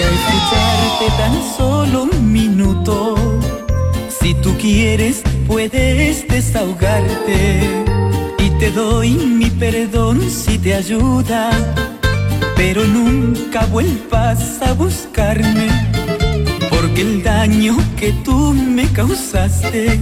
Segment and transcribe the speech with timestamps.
[0.00, 3.16] Escucharte tan solo un minuto.
[4.08, 7.60] Si tú quieres, puedes desahogarte.
[8.38, 11.50] Y te doy mi perdón si te ayuda.
[12.56, 15.68] Pero nunca vuelvas a buscarme.
[16.70, 20.00] Porque el daño que tú me causaste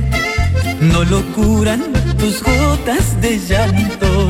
[0.81, 1.83] no lo curan
[2.19, 4.29] tus gotas de llanto.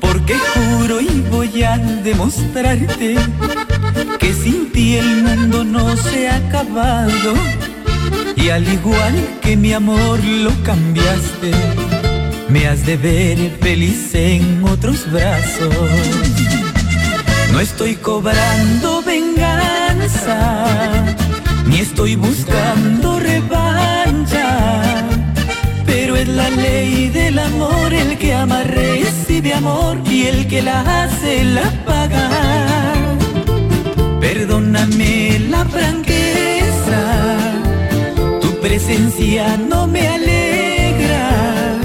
[0.00, 3.16] Porque juro y voy a demostrarte
[4.74, 7.32] ti el mundo no se ha acabado.
[8.36, 11.52] Y al igual que mi amor lo cambiaste,
[12.48, 15.74] me has de ver feliz en otros brazos.
[17.52, 20.36] No estoy cobrando venganza,
[21.66, 24.48] ni estoy buscando revancha.
[25.86, 31.04] Pero es la ley del amor, el que ama recibe amor y el que la
[31.04, 32.93] hace la paga.
[34.46, 37.00] Perdóname la franqueza,
[38.42, 41.78] tu presencia no me alegra.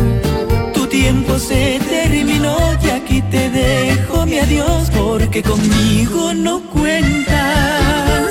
[0.73, 8.29] Tu tiempo se terminó y aquí te dejo mi adiós porque conmigo no cuentas.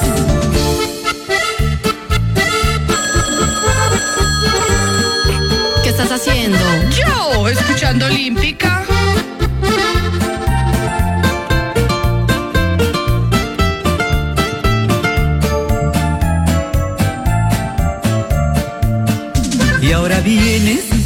[5.83, 6.59] ¿Qué estás haciendo?
[6.91, 8.88] Yo, escuchando Olímpica.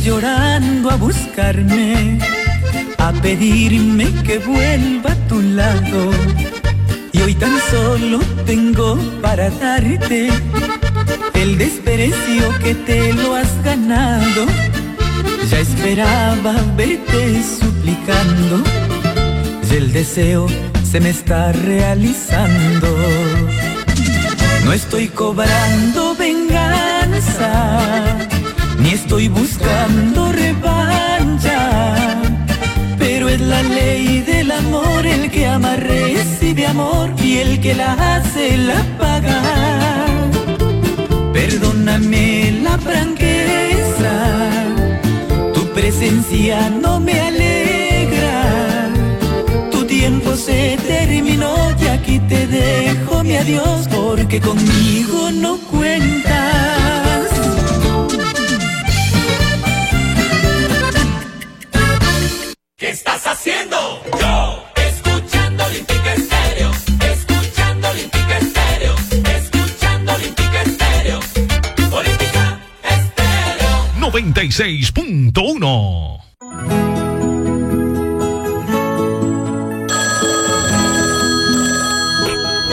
[0.02, 2.18] Llorando a buscarme,
[2.98, 6.10] a pedirme que vuelva a tu lado.
[7.12, 10.30] Y hoy tan solo tengo para darte
[11.34, 14.46] el desprecio que te lo has ganado.
[15.50, 18.62] Ya esperaba verte suplicando
[19.70, 20.46] y el deseo
[20.90, 22.88] se me está realizando.
[24.64, 28.11] No estoy cobrando venganza,
[29.12, 31.94] estoy buscando revancha.
[32.98, 37.92] Pero es la ley del amor, el que ama recibe amor y el que la
[37.92, 39.42] hace la paga.
[41.34, 44.14] Perdóname la franqueza,
[45.52, 48.88] tu presencia no me alegra.
[49.72, 56.31] Tu tiempo se terminó y aquí te dejo mi adiós porque conmigo no cuentas.
[74.52, 76.20] 96.1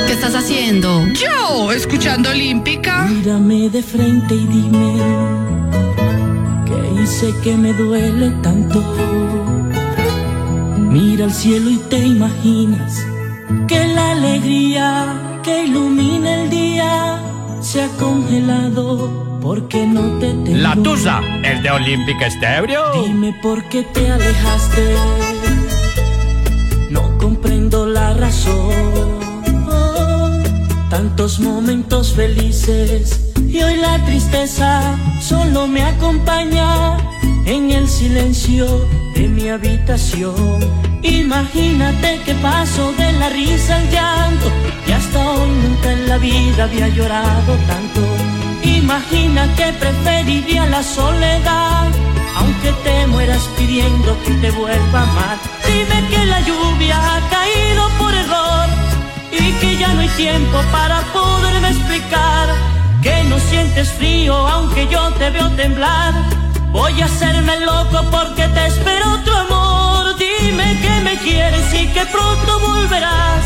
[0.06, 1.08] ¿Qué estás haciendo?
[1.14, 3.06] Yo, escuchando Olímpica.
[3.06, 4.94] Mírame de frente y dime
[6.66, 8.84] que hice que me duele tanto.
[10.78, 13.00] Mira al cielo y te imaginas
[13.70, 17.24] que la alegría que ilumina el día
[17.62, 20.58] se ha congelado porque no te tengo.
[20.58, 23.04] La tusa, el de Olímpica Estéreo.
[23.04, 24.96] Dime por qué te alejaste.
[26.90, 29.20] No comprendo la razón.
[30.90, 36.98] Tantos momentos felices y hoy la tristeza solo me acompaña
[37.46, 38.66] en el silencio
[39.16, 40.60] de mi habitación.
[41.02, 44.52] Imagínate que paso de la risa al llanto
[44.88, 48.19] y hasta hoy nunca en la vida había llorado tanto.
[48.90, 51.90] Imagina que preferiría la soledad,
[52.38, 55.38] aunque te mueras pidiendo que te vuelva a amar.
[55.68, 58.68] Dime que la lluvia ha caído por error
[59.32, 62.48] y que ya no hay tiempo para poderme explicar
[63.04, 66.12] que no sientes frío aunque yo te veo temblar.
[66.72, 70.16] Voy a hacerme loco porque te espero otro amor.
[70.18, 73.44] Dime que me quieres y que pronto volverás.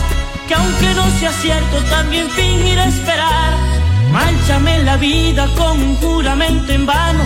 [0.48, 3.73] Que aunque no sea cierto, también fingiré esperar.
[4.14, 7.24] Manchame la vida con un juramento en vano.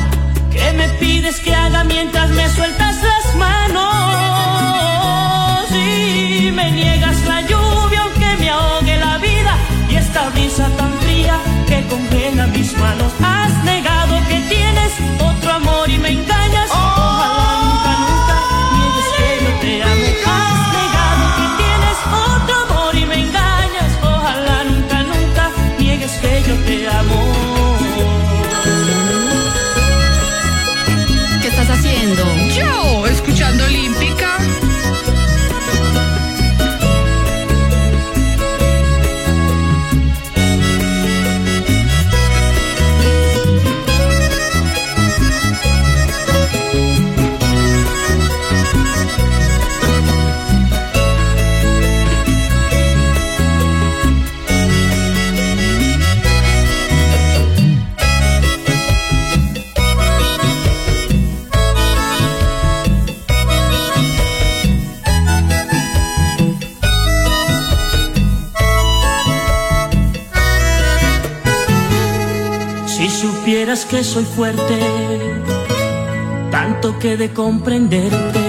[0.49, 3.85] Que me pides que haga mientras me sueltas las manos.
[5.71, 9.53] Y me niegas la lluvia aunque me ahogue la vida.
[9.89, 11.37] Y esta brisa tan fría
[11.67, 13.11] que congela mis manos.
[13.21, 14.93] Has negado que tienes
[15.29, 16.71] otro amor y me engañas.
[73.89, 74.79] Que soy fuerte,
[76.51, 78.39] tanto que de comprenderte.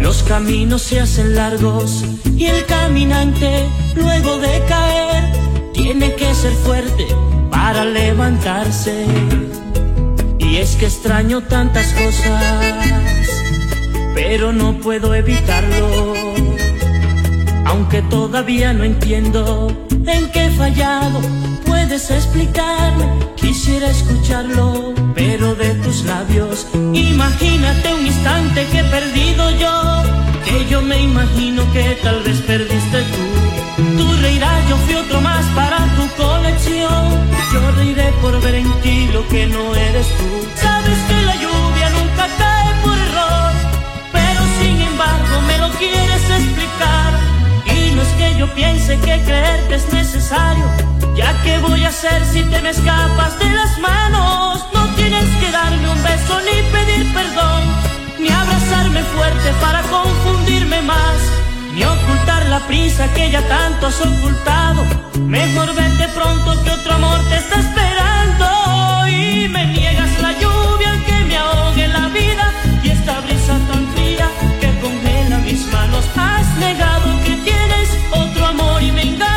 [0.00, 2.04] Los caminos se hacen largos
[2.36, 7.06] y el caminante, luego de caer, tiene que ser fuerte
[7.50, 9.04] para levantarse.
[10.38, 12.44] Y es que extraño tantas cosas,
[14.14, 16.14] pero no puedo evitarlo.
[17.66, 21.20] Aunque todavía no entiendo en qué he fallado,
[21.66, 23.06] puedes explicarme,
[23.44, 26.66] quisiera escucharlo, pero de tus labios.
[26.92, 30.02] Imagínate un instante que he perdido yo,
[30.46, 33.24] que yo me imagino que tal vez perdiste tú.
[33.98, 37.04] Tú reirás, yo fui otro más para tu colección.
[37.52, 40.30] Yo reiré por ver en ti lo que no eres tú.
[40.56, 43.52] Sabes que la lluvia nunca cae por error,
[44.12, 47.12] pero sin embargo me lo quieres explicar.
[47.76, 50.66] Y no es que yo piense que creerte es necesario,
[51.16, 54.66] ya que voy a hacer si te me escapas de las manos.
[54.72, 57.62] No tienes que darme un beso ni pedir perdón,
[58.18, 61.18] ni abrazarme fuerte para confundirme más,
[61.74, 64.84] ni ocultar la prisa que ya tanto has ocultado.
[65.20, 71.24] Mejor vete pronto que otro amor te está esperando y me niegas la lluvia que
[71.28, 72.52] me ahogue la vida
[72.82, 74.28] y esta brisa tan fría
[74.60, 76.04] que congela mis manos.
[76.16, 79.33] Has negado que tienes otro amor y me engañas.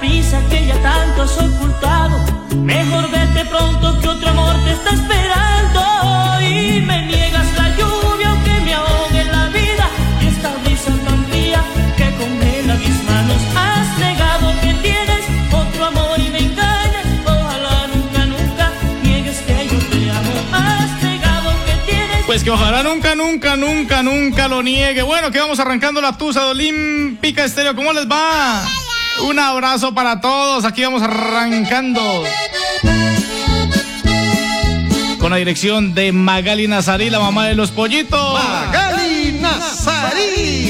[0.00, 2.16] Prisa que ya tanto has ocultado.
[2.56, 5.80] Mejor vete pronto que otro amor te está esperando
[6.40, 9.86] y me niegas la lluvia aunque me ahogue la vida
[10.22, 11.62] y esta brisa tan fría
[11.96, 13.40] que congela mis manos.
[13.54, 17.06] Has negado que tienes otro amor y me engañas.
[17.26, 18.72] Ojalá nunca, nunca
[19.02, 20.32] niegues que yo te amo.
[20.52, 25.02] Has negado que tienes Pues que ojalá nunca, nunca, nunca, nunca lo niegue.
[25.02, 27.76] Bueno, que vamos arrancando la tusa de Olímpica Estéreo.
[27.76, 28.79] ¿Cómo les va?
[29.24, 30.64] Un abrazo para todos.
[30.64, 32.24] Aquí vamos arrancando.
[35.18, 38.42] Con la dirección de Magali Nazarí, la mamá de los pollitos.
[38.42, 40.69] Magali Nazarí,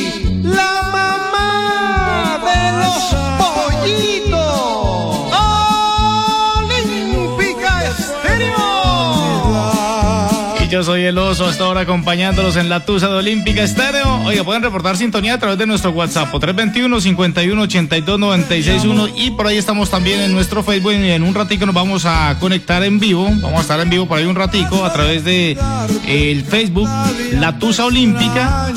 [10.84, 14.22] soy el oso hasta ahora acompañándolos en la Tusa de Olímpica Estéreo.
[14.24, 20.20] Oiga, pueden reportar sintonía a través de nuestro WhatsApp 321-51-82-96-1 y por ahí estamos también
[20.20, 23.24] en nuestro Facebook y en un ratico nos vamos a conectar en vivo.
[23.24, 25.58] Vamos a estar en vivo por ahí un ratico a través de
[26.06, 26.88] eh, el Facebook
[27.32, 28.68] La Tusa Olímpica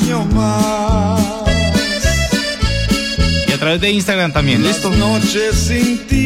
[3.48, 4.62] y a través de Instagram también.
[4.62, 4.90] ¿Listo?
[4.90, 6.23] Noches sin ti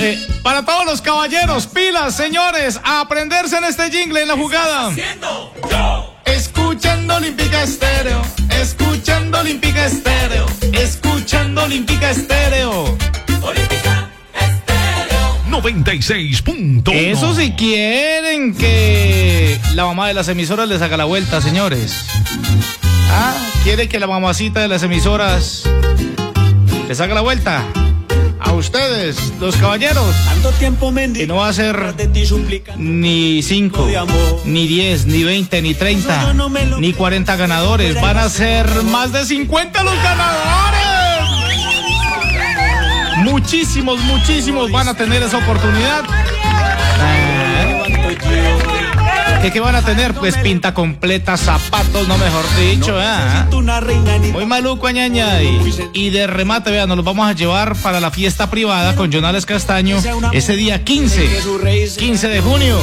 [0.00, 4.94] eh, para todos los caballeros, pilas, señores, a aprenderse en este jingle en la jugada.
[5.70, 6.14] Yo.
[6.24, 12.96] Escuchando Olímpica Estéreo, escuchando Olímpica Estéreo, escuchando Olímpica Estéreo.
[13.42, 15.36] Olímpica Estéreo.
[15.50, 16.92] 96.1.
[16.92, 22.04] Eso si quieren que la mamá de las emisoras les haga la vuelta, señores.
[23.10, 25.64] Ah, quiere que la mamacita de las emisoras
[26.86, 27.64] les haga la vuelta.
[28.40, 30.14] A ustedes, los caballeros.
[30.26, 31.94] Tanto tiempo Y no va a ser
[32.76, 33.88] ni 5,
[34.44, 36.34] ni 10, ni 20, ni 30,
[36.78, 38.00] ni 40 ganadores.
[38.00, 40.78] Van a ser más de 50 los ganadores.
[43.18, 46.04] Muchísimos, muchísimos van a tener esa oportunidad.
[49.48, 50.12] ¿Qué, qué van a tener?
[50.12, 52.94] Pues pinta completa, zapatos, no mejor dicho.
[53.00, 53.46] ¿ah?
[53.54, 55.42] Una reina ni Muy maluco, ñaña.
[55.42, 59.10] Y, y de remate, vean, nos los vamos a llevar para la fiesta privada con
[59.10, 59.96] Jonales Castaño
[60.32, 61.30] ese día 15.
[61.96, 62.78] 15 de junio.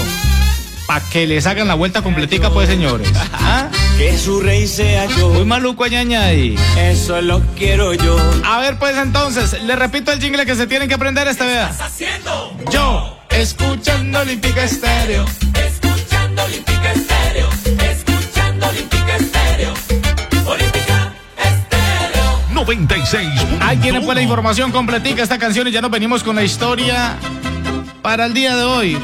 [0.88, 3.12] Para que les hagan la vuelta completica, pues, señores.
[3.34, 3.69] ¿Ah?
[4.00, 5.29] que su rey sea yo.
[5.29, 6.34] Muy maluco, ñaña.
[6.34, 6.57] Y...
[6.79, 8.17] Eso lo quiero yo.
[8.43, 11.27] A ver, pues, entonces, le repito el jingle que se tienen que aprender.
[11.27, 15.25] Estás haciendo Yo, escuchando Olímpica Estéreo.
[23.62, 27.18] Ahí tienen pues la información completica esta canción y ya nos venimos con la historia
[28.01, 28.98] para el día de hoy.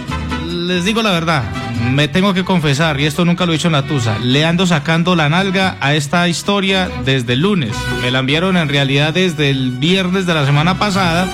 [0.48, 1.44] Les digo la verdad,
[1.92, 4.66] me tengo que confesar, y esto nunca lo he hecho en la Tusa, le ando
[4.66, 7.76] sacando la nalga a esta historia desde el lunes.
[8.02, 11.28] Me la enviaron en realidad desde el viernes de la semana pasada,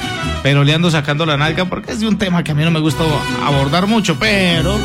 [0.44, 2.72] pero le ando sacando la nalga porque es de un tema que a mí no
[2.72, 3.04] me gusta
[3.46, 4.78] abordar mucho, pero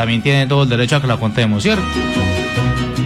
[0.00, 1.84] también tiene todo el derecho a que la contemos, ¿cierto?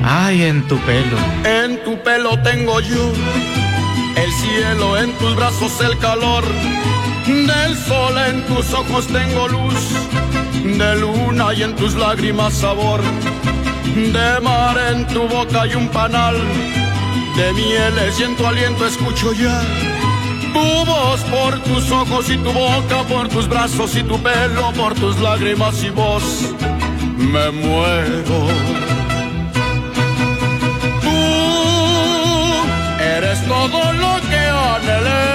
[0.04, 1.16] Ay, en tu pelo.
[1.44, 3.10] En tu pelo tengo yo
[4.14, 6.44] el cielo, en tus brazos el calor.
[7.26, 9.74] Del sol en tus ojos tengo luz,
[10.62, 13.00] de luna y en tus lágrimas sabor.
[13.96, 16.36] De mar en tu boca hay un panal,
[17.34, 19.60] de mieles y en tu aliento escucho ya.
[20.52, 24.94] Tu voz por tus ojos y tu boca, por tus brazos y tu pelo, por
[24.94, 26.54] tus lágrimas y voz.
[27.16, 28.46] Me muero.
[31.02, 31.20] Tú
[33.16, 34.42] eres todo lo que
[34.72, 35.34] anhelé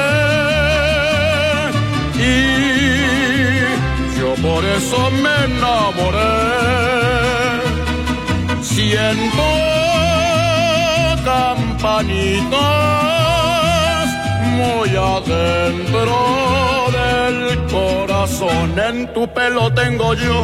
[2.19, 2.21] y
[4.19, 6.50] yo por eso me enamoré.
[8.62, 9.48] Siento
[11.24, 12.50] campanitas
[14.57, 16.17] muy adentro
[16.98, 18.67] del corazón.
[18.79, 20.43] En tu pelo tengo yo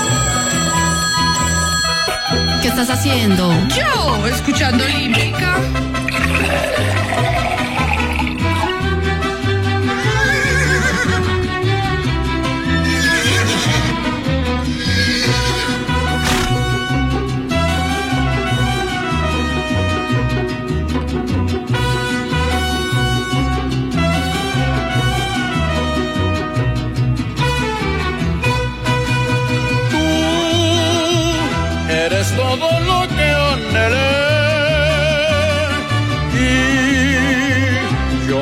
[2.61, 3.51] ¿Qué estás haciendo?
[3.69, 5.90] Yo, escuchando Olímpica.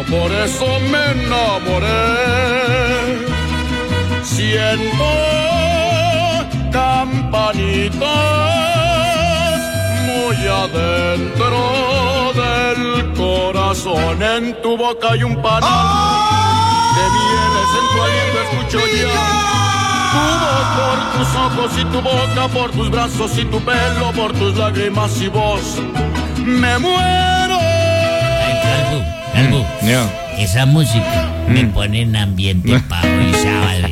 [0.09, 1.87] Por eso me enamoré.
[4.23, 5.05] Siento
[6.71, 7.99] campanitas
[10.07, 11.61] muy adentro
[12.41, 14.21] del corazón.
[14.21, 16.29] En tu boca hay un panal
[16.95, 19.49] de mieles en tu aliento escucho ya.
[20.11, 24.33] Tu voz por tus ojos y tu boca, por tus brazos y tu pelo, por
[24.33, 25.77] tus lágrimas y voz.
[26.45, 27.38] Me muero.
[29.83, 30.09] Yo.
[30.37, 33.87] Esa música me pone en ambiente para hoy sábado.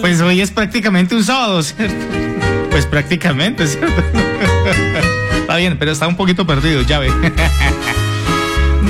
[0.00, 1.94] Pues hoy es prácticamente un sábado, ¿cierto?
[2.70, 4.02] Pues prácticamente, ¿cierto?
[5.40, 7.08] Está bien, pero está un poquito perdido, ya ve.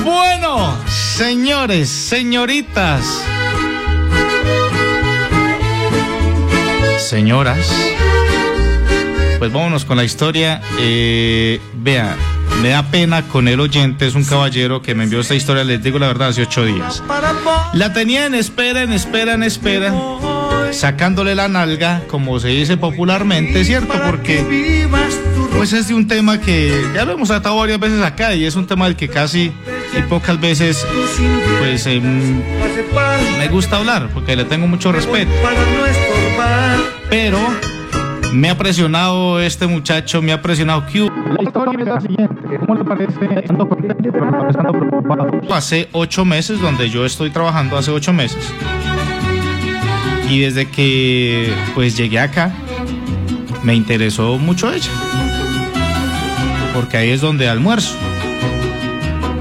[0.02, 3.04] Bueno, señores, señoritas,
[6.98, 7.70] señoras,
[9.38, 10.62] pues vámonos con la historia.
[10.78, 12.16] Eh, vea,
[12.62, 15.82] me da pena con el oyente, es un caballero que me envió esta historia, les
[15.82, 17.02] digo la verdad, hace ocho días.
[17.72, 19.94] La tenía en espera, en espera, en espera,
[20.72, 23.94] sacándole la nalga, como se dice popularmente, ¿cierto?
[24.06, 24.86] Porque
[25.56, 28.56] pues es de un tema que ya lo hemos tratado varias veces acá y es
[28.56, 29.52] un tema del que casi
[29.96, 30.84] y pocas veces
[31.60, 32.42] pues em,
[33.38, 35.30] me gusta hablar porque le tengo mucho respeto.
[37.08, 37.38] Pero
[38.34, 41.10] me ha presionado este muchacho, me ha presionado Q.
[41.38, 43.14] La historia es la siguiente, ¿cómo le parece?
[45.50, 48.52] Hace ocho meses, donde yo estoy trabajando hace ocho meses.
[50.28, 52.52] Y desde que pues llegué acá,
[53.62, 54.90] me interesó mucho ella.
[56.74, 57.94] Porque ahí es donde almuerzo.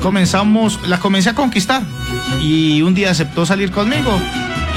[0.02, 1.82] Comenzamos, la comencé a conquistar.
[2.42, 4.12] Y un día aceptó salir conmigo.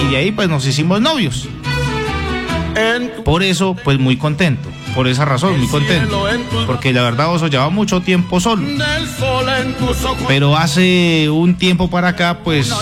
[0.02, 1.48] Y de ahí pues nos hicimos novios.
[3.24, 4.68] Por eso, pues muy contento.
[4.94, 6.26] Por esa razón, muy contento.
[6.66, 8.66] Porque la verdad, Oso lleva mucho tiempo solo.
[10.28, 12.72] Pero hace un tiempo para acá, pues,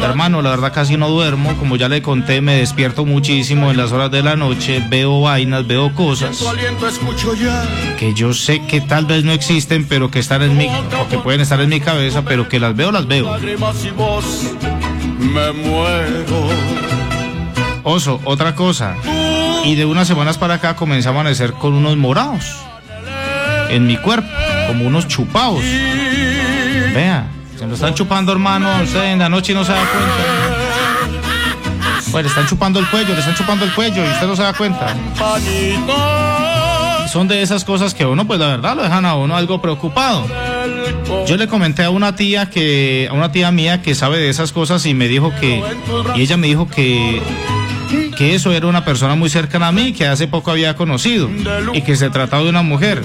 [0.00, 1.56] hermano, la verdad casi no duermo.
[1.56, 4.84] Como ya le conté, me despierto muchísimo en las horas de la noche.
[4.88, 6.42] Veo vainas, veo cosas
[7.98, 11.18] que yo sé que tal vez no existen, pero que están en mi, o que
[11.18, 13.36] pueden estar en mi cabeza, pero que las veo, las veo.
[15.18, 16.95] Me muero.
[17.88, 18.96] Oso, otra cosa.
[19.64, 22.44] Y de unas semanas para acá comencé a amanecer con unos morados
[23.68, 24.28] en mi cuerpo,
[24.66, 25.60] como unos chupados.
[25.60, 30.14] Vea, se lo están chupando, hermano, usted en la noche no se da cuenta.
[32.10, 34.42] Pues le están chupando el cuello, le están chupando el cuello y usted no se
[34.42, 34.92] da cuenta.
[37.08, 40.26] Son de esas cosas que uno, pues la verdad, lo dejan a uno algo preocupado.
[41.28, 44.50] Yo le comenté a una tía que, a una tía mía que sabe de esas
[44.50, 45.62] cosas y me dijo que,
[46.16, 47.22] y ella me dijo que
[48.16, 51.30] que eso era una persona muy cercana a mí que hace poco había conocido
[51.72, 53.02] y que se trataba de una mujer.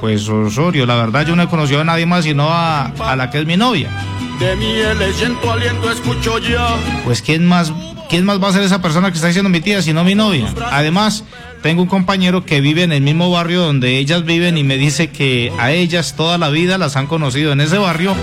[0.00, 3.30] Pues Osorio, la verdad yo no he conocido a nadie más sino a, a la
[3.30, 3.90] que es mi novia.
[4.38, 6.68] De mieles y en tu aliento escucho ya.
[7.04, 7.72] Pues quién más,
[8.08, 10.52] quién más va a ser esa persona que está diciendo mi tía sino mi novia.
[10.70, 11.24] Además,
[11.62, 15.10] tengo un compañero que vive en el mismo barrio donde ellas viven y me dice
[15.10, 18.14] que a ellas toda la vida las han conocido en ese barrio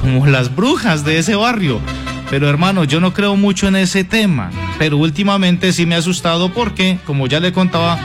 [0.00, 1.80] como las brujas de ese barrio.
[2.34, 4.50] Pero hermano, yo no creo mucho en ese tema.
[4.76, 7.96] Pero últimamente sí me ha asustado porque, como ya le contaba,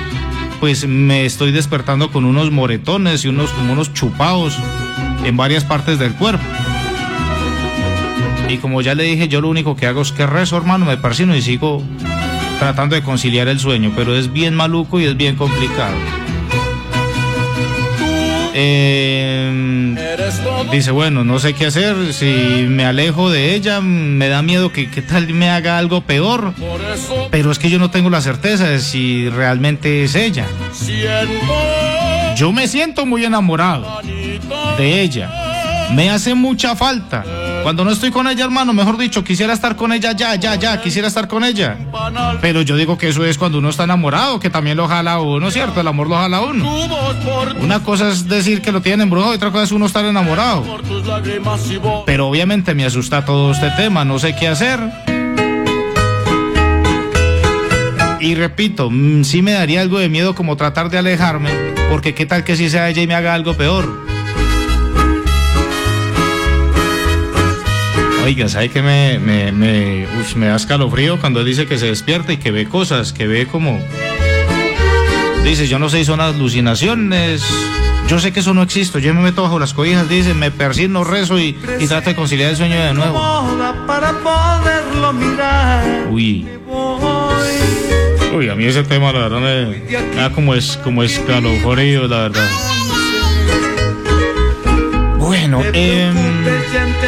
[0.60, 4.56] pues me estoy despertando con unos moretones y unos como unos chupados
[5.26, 6.44] en varias partes del cuerpo.
[8.50, 10.98] Y como ya le dije, yo lo único que hago es que rezo, hermano, me
[10.98, 11.82] persino y sigo
[12.60, 15.96] tratando de conciliar el sueño, pero es bien maluco y es bien complicado.
[18.54, 19.96] Eh,
[20.72, 24.90] dice, bueno, no sé qué hacer, si me alejo de ella, me da miedo que,
[24.90, 26.54] que tal me haga algo peor,
[27.32, 30.48] pero es que yo no tengo la certeza de si realmente es ella.
[32.36, 34.00] Yo me siento muy enamorado
[34.78, 35.32] de ella,
[35.94, 37.24] me hace mucha falta.
[37.64, 40.82] Cuando no estoy con ella, hermano, mejor dicho, quisiera estar con ella ya, ya, ya,
[40.82, 41.78] quisiera estar con ella.
[42.42, 45.52] Pero yo digo que eso es cuando uno está enamorado, que también lo jala uno,
[45.52, 45.82] ¿cierto?
[45.82, 46.66] El amor lo jala uno.
[47.62, 50.64] Una cosa es decir que lo tienen embrujado y otra cosa es uno estar enamorado.
[52.06, 54.80] Pero obviamente me asusta todo este tema, no sé qué hacer.
[58.22, 61.52] Y repito, mm, sí me daría algo de miedo como tratar de alejarme,
[61.90, 64.09] porque qué tal que si sea ella y me haga algo peor.
[68.24, 72.38] Oiga, ¿sabe que me, me, me, da escalofrío cuando él dice que se despierta y
[72.38, 73.80] que ve cosas, que ve como...
[75.44, 77.44] Dice, yo no sé si son alucinaciones,
[78.08, 81.04] yo sé que eso no existe, yo me meto bajo las cobijas, dice, me persigno,
[81.04, 83.18] rezo y, y trato de conciliar el sueño de nuevo.
[83.88, 86.08] Para poderlo mirar.
[86.12, 86.48] Uy.
[88.36, 92.30] Uy, a mí ese tema la verdad me, me da como, es, como escalofrío, la
[92.30, 92.50] verdad.
[95.18, 96.16] Bueno, em,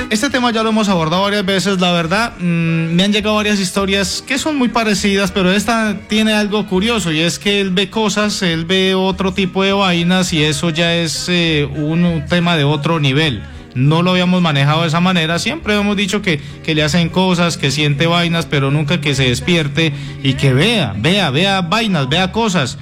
[0.10, 2.34] este tema ya lo hemos abordado varias veces, la verdad.
[2.38, 7.12] mm, me han llegado varias historias que son muy parecidas, pero esta tiene algo curioso
[7.12, 10.95] y es que él ve cosas, él ve otro tipo de vainas y eso ya
[10.95, 13.43] es eh, un tema de otro nivel.
[13.74, 17.58] No lo habíamos manejado de esa manera, siempre hemos dicho que, que le hacen cosas,
[17.58, 19.93] que siente vainas, pero nunca que se despierte
[20.24, 22.78] y que vea, vea, vea vainas, vea cosas.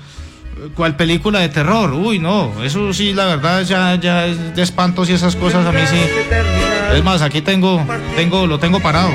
[0.75, 1.93] ¿Cuál película de terror?
[1.93, 5.71] Uy, no, eso sí, la verdad ya, ya es de espantos y esas cosas a
[5.71, 6.01] mí sí.
[6.93, 9.11] Es más, aquí tengo, tengo, lo tengo parado.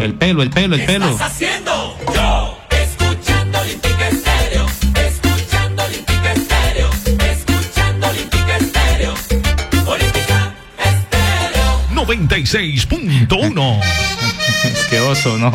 [0.00, 1.10] El pelo, el pelo, el pelo.
[1.10, 1.96] estás haciendo?
[2.14, 4.66] Yo, escuchando Olímpica Estéreo,
[5.06, 6.90] escuchando Olímpica Estéreo,
[7.30, 9.14] escuchando Olímpica Estéreo,
[9.86, 12.06] Olímpica Estéreo.
[12.06, 13.80] 96.1.
[14.64, 15.50] Es que oso, no.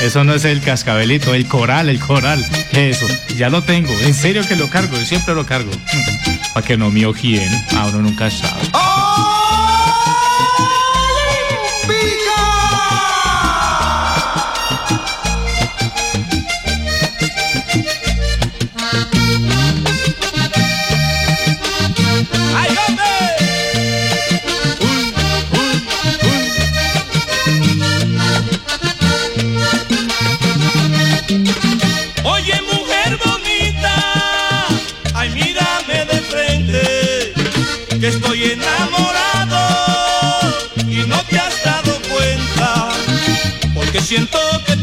[0.00, 2.44] Eso no es el cascabelito, el coral, el coral.
[2.72, 3.06] Eso,
[3.36, 3.92] ya lo tengo.
[4.00, 5.70] En serio que lo cargo, siempre lo cargo.
[6.54, 7.50] Para que no me ojien.
[7.72, 8.62] Ah, uno nunca sabe.
[8.72, 9.07] ¡Ay,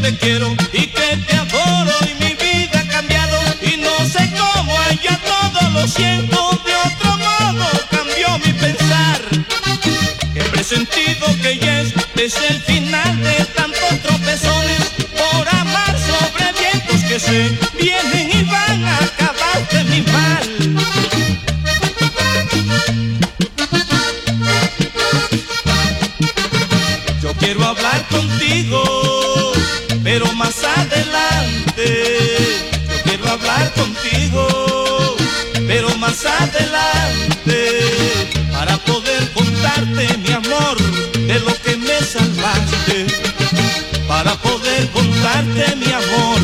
[0.06, 4.72] te quiero y que te adoro y mi vida ha cambiado y no sé cómo
[5.02, 9.20] ya todo lo siento de otro modo, cambió mi pensar.
[10.36, 14.80] He presentido que ya es desde el final de tantos tropezones
[15.18, 17.65] por amar sobre vientos que se
[35.66, 37.58] pero más adelante.
[38.52, 40.76] Para poder contarte mi amor
[41.30, 43.06] de lo que me salvaste.
[44.08, 46.35] Para poder contarte mi amor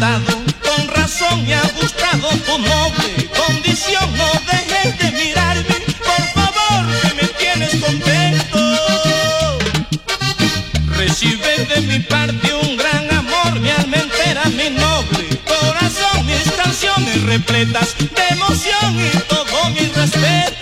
[0.00, 4.16] con razón me ha gustado tu noble condición.
[4.16, 8.78] No dejes de mirarme, por favor, que me tienes contento.
[10.96, 17.22] Recibe de mi parte un gran amor, mi alma entera, mi noble corazón, mis canciones
[17.24, 20.59] repletas de emoción y todo mi respeto.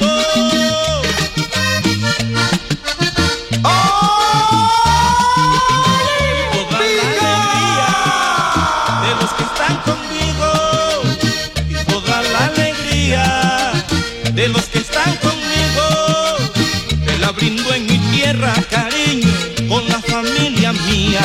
[18.38, 19.28] Tierra cariño
[19.68, 21.20] con la familia mía.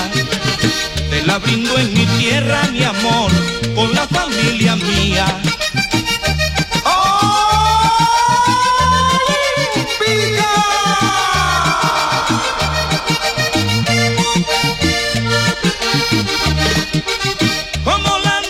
[1.10, 3.32] Te la brindo en mi tierra mi amor
[3.76, 5.26] con la familia mía.
[17.84, 18.44] Como la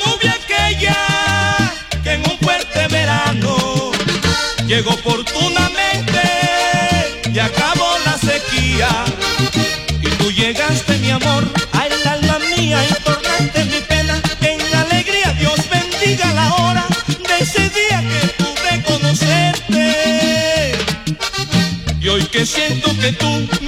[23.03, 23.62] que tú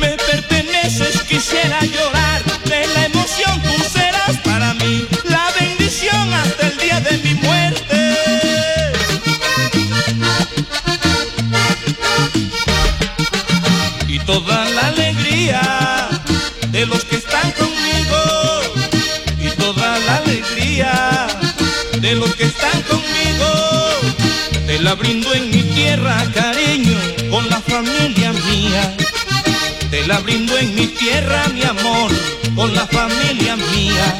[30.07, 32.11] la brindo en mi tierra, mi amor,
[32.55, 34.17] con la familia mía.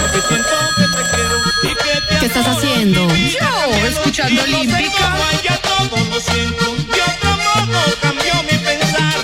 [0.00, 3.08] Porque siento que te quiero y que te ¿Qué estás haciendo?
[3.08, 5.16] Yo, escuchando Olímpica.
[5.62, 6.64] todo lo siento.
[6.94, 9.14] De otro modo cambió mi pensar.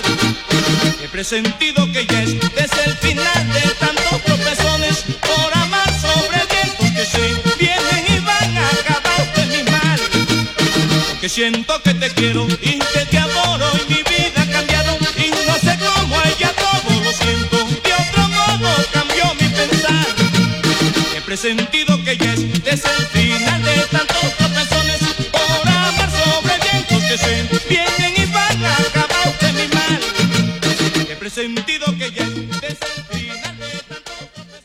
[1.01, 6.91] He presentido que ya es desde el final de tantos tropezones por amar sobre vientos
[6.91, 9.99] que se vienen y van a acabar de mi mal.
[11.21, 13.72] Que siento que te quiero y que te adoro
[21.43, 27.17] He presentido que ya es desde el de tantos tropezones por amar sobre vientos que
[27.17, 29.99] se vienen y van a acabar de mi mal.
[31.11, 34.63] He presentido que ya es desde el de tantos tropezones.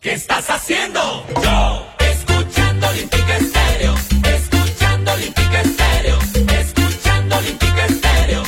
[0.00, 1.26] ¿Qué estás haciendo?
[1.42, 3.94] Yo, escuchando Olímpica Estéreo,
[4.36, 6.18] escuchando Olímpica Estéreo,
[6.60, 8.42] escuchando Olímpica Estéreo,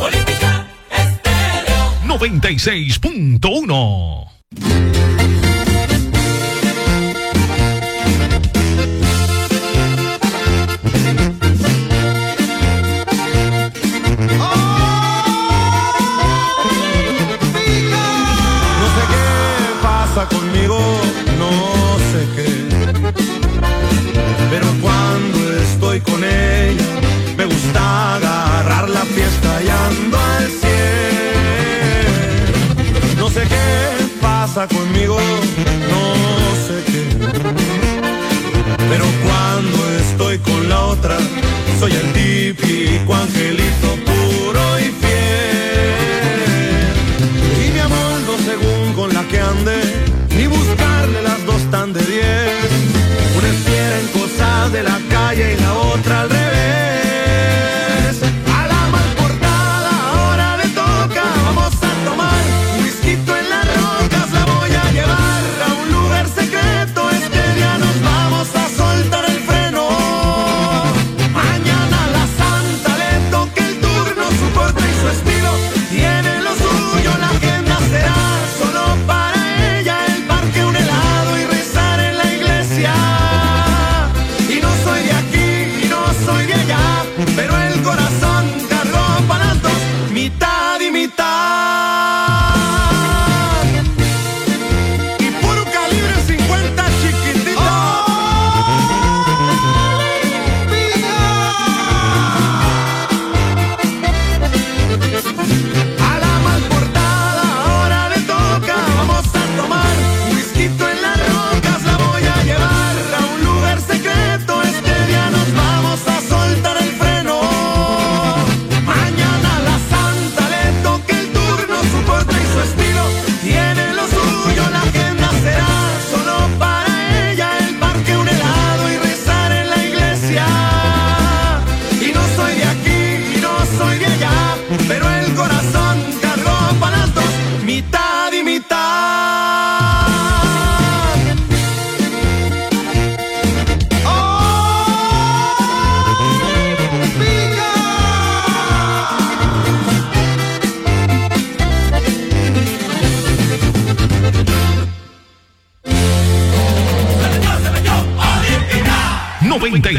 [0.00, 1.94] Olímpica Estéreo.
[2.08, 4.01] 96.1.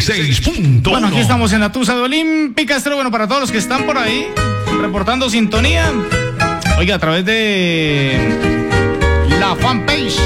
[0.04, 0.90] 96.1.
[0.90, 2.98] Bueno, aquí estamos en la Tusa de Olímpica Estéreo.
[2.98, 4.28] Bueno, para todos los que están por ahí
[4.82, 5.90] reportando sintonía.
[6.78, 8.20] Oiga, a través de
[9.40, 10.18] la fanpage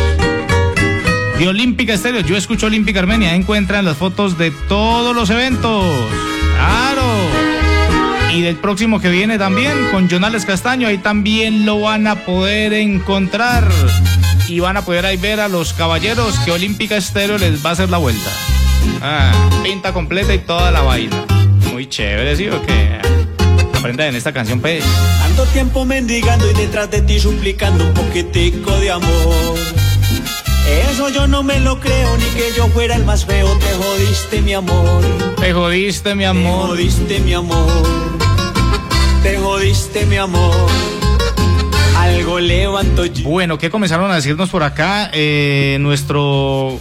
[1.37, 2.21] de Olímpica Estéreo.
[2.21, 3.35] Yo escucho Olímpica Armenia.
[3.35, 6.09] Encuentran las fotos de todos los eventos.
[6.55, 7.03] Claro.
[8.33, 10.87] Y del próximo que viene también con Jonales Castaño.
[10.87, 13.67] Ahí también lo van a poder encontrar.
[14.47, 17.73] Y van a poder ahí ver a los caballeros que Olímpica Estéreo les va a
[17.73, 18.31] hacer la vuelta.
[19.01, 19.31] Ah,
[19.63, 21.25] pinta completa y toda la vaina.
[21.71, 22.99] Muy chévere, ¿sí o qué?
[23.77, 24.83] Aprenda en esta canción, pues.
[25.21, 29.55] Tanto tiempo mendigando y detrás de ti suplicando un poquitico de amor.
[30.91, 33.47] Eso yo no me lo creo, ni que yo fuera el más feo.
[33.59, 35.01] Te jodiste, mi amor.
[35.39, 36.67] Te jodiste, mi Te amor.
[36.69, 37.67] jodiste, mi amor.
[39.23, 40.67] Te jodiste, mi amor.
[41.97, 43.27] Algo levanto yo.
[43.29, 45.09] Bueno, ¿qué comenzaron a decirnos por acá?
[45.13, 46.79] Eh, nuestro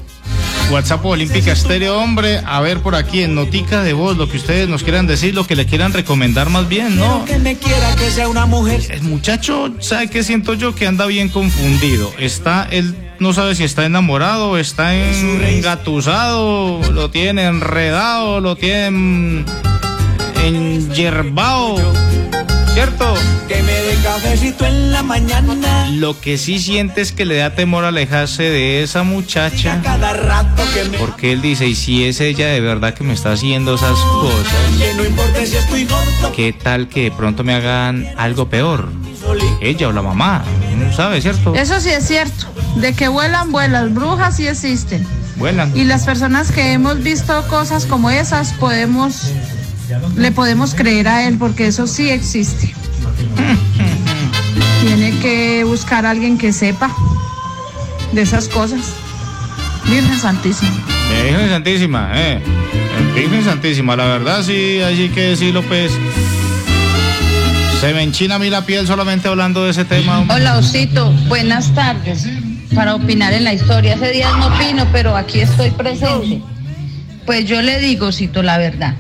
[0.71, 2.41] WhatsApp Olímpica Estéreo, hombre.
[2.45, 5.47] A ver por aquí en Notica de Voz, lo que ustedes nos quieran decir, lo
[5.47, 7.25] que le quieran recomendar más bien, ¿no?
[7.25, 8.81] Que me quiera que sea una mujer.
[8.91, 10.75] El muchacho, ¿sabe qué siento yo?
[10.75, 12.13] Que anda bien confundido.
[12.19, 19.45] Está, él no sabe si está enamorado, está engatusado, lo tiene enredado, lo tiene
[20.45, 21.77] enyerbado,
[22.77, 23.15] ¿cierto?
[23.49, 25.89] Que me dé cafecito en la mañana.
[25.93, 29.81] Lo que sí siente es que le da temor alejarse de esa muchacha.
[29.83, 30.99] Cada rato que me.
[30.99, 34.55] Porque él dice, y si es ella de verdad que me está haciendo esas cosas,
[34.79, 36.33] Que no importa si estoy gordo.
[36.35, 38.91] ¿qué tal que de pronto me hagan algo peor?
[39.62, 40.45] Ella o la mamá,
[40.77, 41.55] no sabe, ¿cierto?
[41.55, 42.45] Eso sí es cierto.
[42.77, 43.95] De que vuelan, vuelan.
[43.95, 45.07] Brujas sí existen.
[45.37, 45.75] Vuelan.
[45.75, 49.33] Y las personas que hemos visto cosas como esas, podemos,
[50.16, 52.75] le podemos creer a él porque eso sí existe.
[54.81, 56.94] Tiene que buscar a alguien que sepa
[58.12, 58.81] de esas cosas.
[59.85, 60.72] Virgen Santísima.
[61.25, 62.42] Virgen Santísima, eh.
[63.14, 65.92] Virgen Santísima, la verdad sí, hay que decirlo pues.
[67.81, 70.25] Se me enchina a mí la piel solamente hablando de ese tema.
[70.29, 72.27] Hola Osito, buenas tardes.
[72.75, 76.42] Para opinar en la historia, hace días no opino, pero aquí estoy presente.
[77.25, 78.94] Pues yo le digo, Osito, la verdad.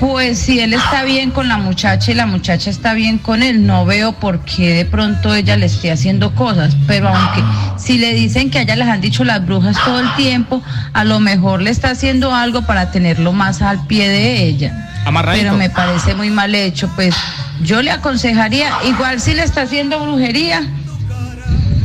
[0.00, 3.66] Pues si él está bien con la muchacha y la muchacha está bien con él,
[3.66, 6.76] no veo por qué de pronto ella le esté haciendo cosas.
[6.86, 7.42] Pero aunque
[7.76, 11.04] si le dicen que a ella les han dicho las brujas todo el tiempo, a
[11.04, 14.88] lo mejor le está haciendo algo para tenerlo más al pie de ella.
[15.04, 15.44] Amarradito.
[15.44, 17.14] Pero me parece muy mal hecho, pues
[17.62, 20.62] yo le aconsejaría, igual si le está haciendo brujería,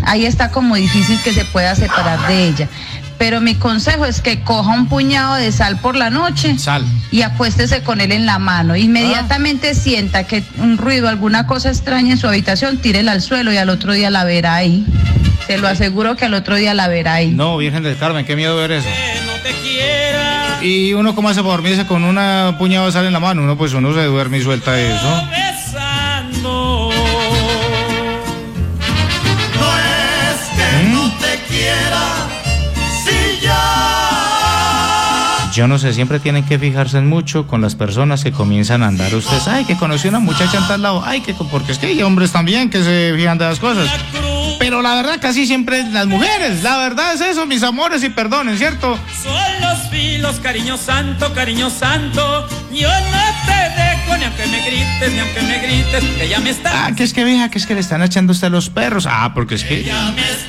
[0.05, 2.69] ahí está como difícil que se pueda separar de ella.
[3.17, 6.83] Pero mi consejo es que coja un puñado de sal por la noche Sal.
[7.11, 8.75] y acuéstese con él en la mano.
[8.75, 13.57] Inmediatamente sienta que un ruido, alguna cosa extraña en su habitación, tírela al suelo y
[13.57, 14.85] al otro día la verá ahí.
[15.47, 17.31] Te lo aseguro que al otro día la verá ahí.
[17.31, 18.87] No, Virgen del Carmen, qué miedo ver eso.
[20.61, 23.57] Y uno cómo hace para dormirse con una puñada de sal en la mano, uno
[23.57, 25.21] pues uno se duerme y suelta eso.
[35.53, 39.13] Yo no sé, siempre tienen que fijarse mucho con las personas que comienzan a andar.
[39.13, 42.01] Ustedes, ay, que conocí una muchacha en tal lado, ay, que porque es que hay
[42.01, 43.87] hombres también que se fijan de las cosas.
[44.57, 48.57] Pero la verdad, casi siempre las mujeres, la verdad es eso, mis amores, y perdonen,
[48.57, 48.97] ¿cierto?
[49.21, 52.47] Son los filos, cariño santo, cariño santo.
[52.71, 53.62] Yo no te
[54.23, 56.85] ni aunque me grites, ni aunque me grites, que ya me está.
[56.85, 59.05] Ah, que es que vieja, que es que le están echando a usted los perros.
[59.09, 59.91] Ah, porque es que.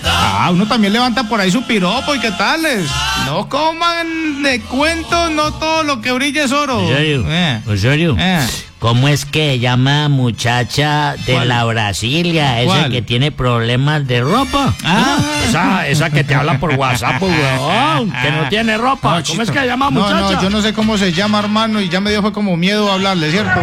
[0.04, 2.88] Ah, uno también levanta por ahí su piropo y qué tales.
[3.26, 6.84] No coman de cuento, no todo lo que brilla es oro.
[6.84, 7.60] Osorio, Eh.
[7.66, 8.46] Osorio, Eh.
[8.78, 11.48] ¿Cómo es que llama muchacha de ¿Cuál?
[11.48, 12.60] la Brasilia?
[12.60, 12.90] Esa ¿Cuál?
[12.90, 14.74] que tiene problemas de ropa.
[14.84, 15.18] Ah.
[15.48, 19.18] Esa, esa que te habla por WhatsApp, weón, que no tiene ropa.
[19.18, 20.32] No, ¿Cómo es que llama No, muchacha?
[20.32, 22.90] No, yo no sé cómo se llama, hermano, y ya me dio fue como miedo
[22.90, 23.60] hablarle, ¿cierto?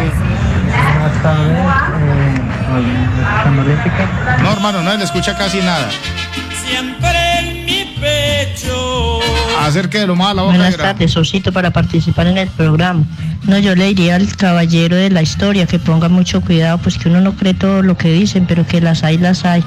[4.42, 5.88] No, hermano, no le escucha casi nada.
[6.64, 7.61] Siempre
[8.02, 9.20] pecho.
[9.60, 10.56] Acérquelo más a la boca.
[10.56, 13.04] Buenas tardes, Osito, para participar en el programa.
[13.46, 17.08] No, yo le diría al caballero de la historia que ponga mucho cuidado, pues que
[17.08, 19.62] uno no cree todo lo que dicen, pero que las hay, las hay.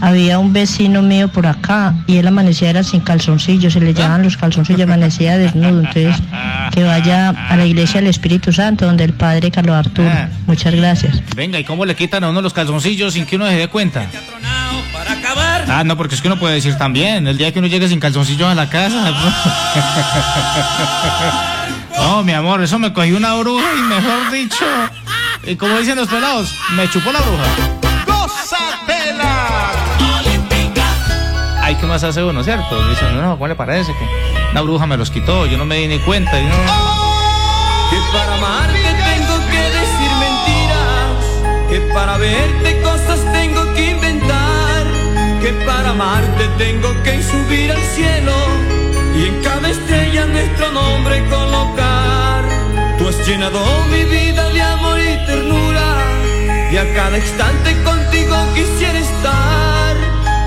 [0.00, 4.24] Había un vecino mío por acá y él amanecía era sin calzoncillos, se le llaman
[4.24, 5.80] los calzoncillos, amanecía desnudo.
[5.80, 6.16] Entonces,
[6.72, 10.10] que vaya a la iglesia del Espíritu Santo, donde el padre Carlos Arturo.
[10.12, 10.28] Ah.
[10.46, 11.22] Muchas gracias.
[11.36, 14.08] Venga, ¿y cómo le quitan a uno los calzoncillos sin que uno se dé cuenta?
[15.74, 17.98] Ah, no, porque es que uno puede decir también, el día que uno llegue sin
[17.98, 19.02] calzoncillos a la casa.
[21.96, 24.64] No, mi amor, eso me cogió una bruja y mejor dicho,
[25.44, 27.44] y como dicen los pelados, me chupó la bruja.
[28.06, 29.70] ¡Gózatela!
[31.60, 32.88] Ay, ¿qué más hace uno, cierto?
[32.88, 33.92] Dice, no, ¿cómo le parece?
[33.92, 34.04] que
[34.50, 36.40] Una bruja me los quitó, yo no me di ni cuenta.
[36.40, 36.50] y no-
[37.90, 42.81] Que para amarte tengo que decir mentiras, que para verte
[45.66, 48.32] para amarte tengo que subir al cielo
[49.16, 52.44] y en cada estrella nuestro nombre colocar.
[52.98, 53.60] Tú has llenado
[53.90, 55.88] mi vida de amor y ternura
[56.72, 59.96] y a cada instante contigo quisiera estar.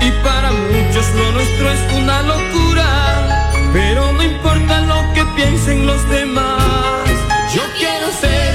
[0.00, 6.08] Y para muchos lo nuestro es una locura, pero no importa lo que piensen los
[6.08, 7.08] demás.
[7.54, 8.45] Yo quiero ser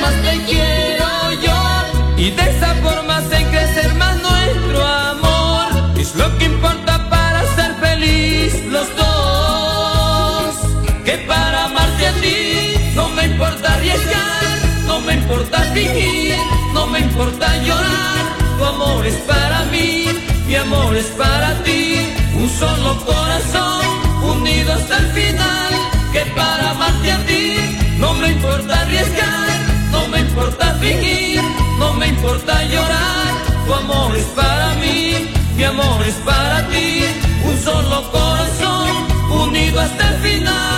[0.00, 1.08] más te quiero
[1.44, 1.58] yo.
[2.16, 5.66] Y de esa forma se crecer más nuestro amor.
[5.98, 10.54] Es lo que importa para ser feliz los dos.
[11.04, 14.44] Que para amarte a ti no me importa arriesgar,
[14.86, 16.36] no me importa fingir,
[16.72, 18.24] no me importa llorar.
[18.58, 20.06] Tu amor es para mí,
[20.46, 22.14] mi amor es para ti.
[22.34, 23.84] Un solo corazón
[24.22, 25.72] unido hasta el final.
[26.12, 29.48] Que para amarte a ti no me importa arriesgar,
[29.90, 31.40] no me importa fingir,
[31.78, 33.26] no me importa llorar.
[33.66, 37.04] Tu amor es para mí, mi amor es para ti.
[37.44, 38.88] Un solo corazón
[39.30, 40.75] unido hasta el final.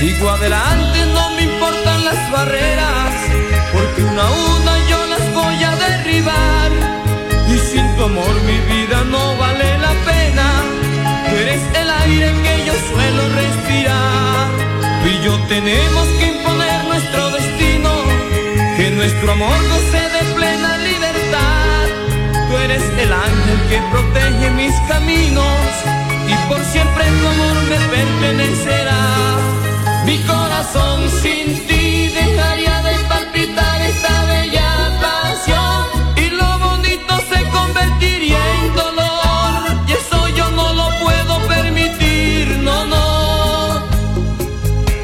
[0.00, 3.12] Sigo adelante, no me importan las barreras,
[3.70, 6.70] porque una a una yo las voy a derribar.
[7.46, 10.46] Y sin tu amor mi vida no vale la pena.
[11.28, 14.48] Tú eres el aire que yo suelo respirar.
[15.02, 17.90] Tú y yo tenemos que imponer nuestro destino,
[18.78, 21.84] que nuestro amor goce de plena libertad.
[22.48, 25.60] Tú eres el ángel que protege mis caminos
[26.26, 29.59] y por siempre tu amor me pertenecerá.
[30.10, 35.84] Mi corazón sin ti dejaría de palpitar esta bella pasión.
[36.16, 39.52] Y lo bonito se convertiría en dolor.
[39.86, 43.86] Y eso yo no lo puedo permitir, no, no.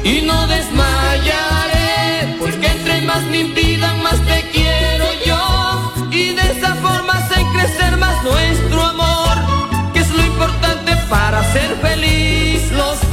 [0.03, 5.93] Y no desmayaré porque entre más me impidan más te quiero yo.
[6.11, 9.37] Y de esa forma se crecer más nuestro amor
[9.93, 12.69] que es lo importante para ser feliz.
[12.73, 13.06] Los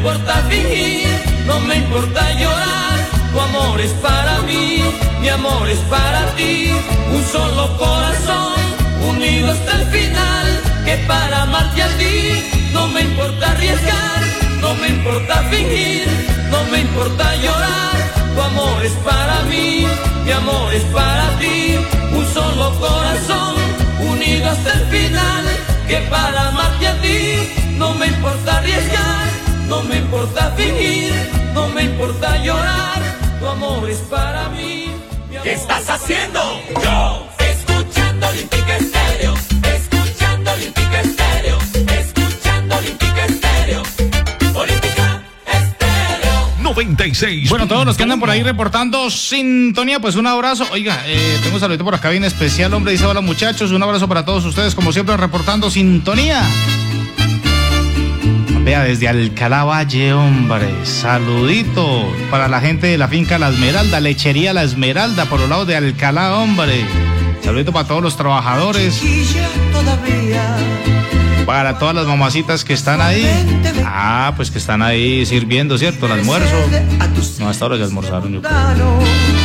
[0.00, 1.08] importa fingir,
[1.46, 2.98] no me importa llorar.
[3.32, 4.82] Tu amor es para mí,
[5.20, 6.72] mi amor es para ti,
[7.14, 8.54] un solo corazón
[9.10, 10.46] unido hasta el final.
[10.86, 14.20] Que para amarte a ti no me importa arriesgar,
[14.62, 16.06] no me importa fingir,
[16.50, 17.96] no me importa llorar.
[18.34, 19.86] Tu amor es para mí,
[20.24, 21.76] mi amor es para ti,
[22.12, 23.54] un solo corazón
[24.08, 25.44] unido hasta el final.
[25.86, 29.39] Que para amarte a ti no me importa arriesgar,
[29.70, 31.12] no me importa fingir,
[31.54, 33.00] no me importa llorar.
[33.38, 34.90] Tu amor es para mí.
[35.42, 36.40] ¿Qué estás haciendo?
[36.84, 39.34] Yo, escuchando Olímpica Estéreo,
[39.76, 41.58] escuchando Olímpica Estéreo,
[42.00, 43.82] escuchando Olímpica Estéreo,
[44.54, 46.58] Olímpica Estéreo.
[46.62, 47.48] 96.
[47.48, 50.66] Bueno, todos los que andan por ahí reportando sintonía, pues un abrazo.
[50.72, 52.92] Oiga, eh, tengo un saludito por acá bien especial, hombre.
[52.92, 56.42] Dice, hola muchachos, un abrazo para todos ustedes, como siempre, reportando sintonía.
[58.64, 64.52] Vea, desde Alcalá Valle, hombre, saludito para la gente de la finca La Esmeralda, lechería
[64.52, 66.84] La Esmeralda, por los lados de Alcalá, hombre.
[67.42, 69.02] Saludito para todos los trabajadores,
[71.46, 73.26] para todas las mamacitas que están ahí.
[73.84, 76.06] Ah, pues que están ahí sirviendo, ¿cierto?
[76.06, 76.54] El almuerzo.
[77.38, 79.39] No, hasta ahora ya almorzaron, yo creo.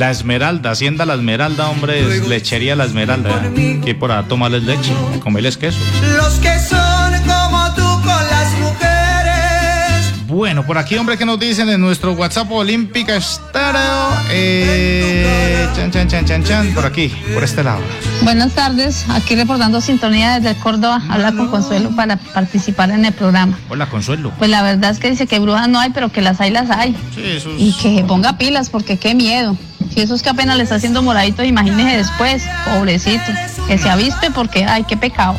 [0.00, 3.42] La Esmeralda, Hacienda La Esmeralda, hombre, es lechería La Esmeralda.
[3.84, 5.76] Que por ahí tomarles leche, comerles queso.
[6.16, 10.26] Los que son como tú con las mujeres.
[10.26, 14.08] Bueno, por aquí, hombre, que nos dicen en nuestro WhatsApp Olímpica Estéreo?
[14.30, 17.82] Eh, Chan, chan, chan, chan, chan, por aquí, por este lado.
[18.22, 21.02] Buenas tardes, aquí reportando sintonía desde Córdoba.
[21.10, 23.58] Habla con Consuelo para participar en el programa.
[23.68, 24.32] Hola, Consuelo.
[24.38, 26.70] Pues la verdad es que dice que brujas no hay, pero que las hay, las
[26.70, 26.96] hay.
[27.14, 29.58] Sí, eso es- Y que ponga pilas, porque qué miedo.
[29.92, 33.32] Si eso es que apenas le está haciendo moradito, imagínese después, pobrecito.
[33.66, 35.36] Que se avispe porque, ay, qué pecado.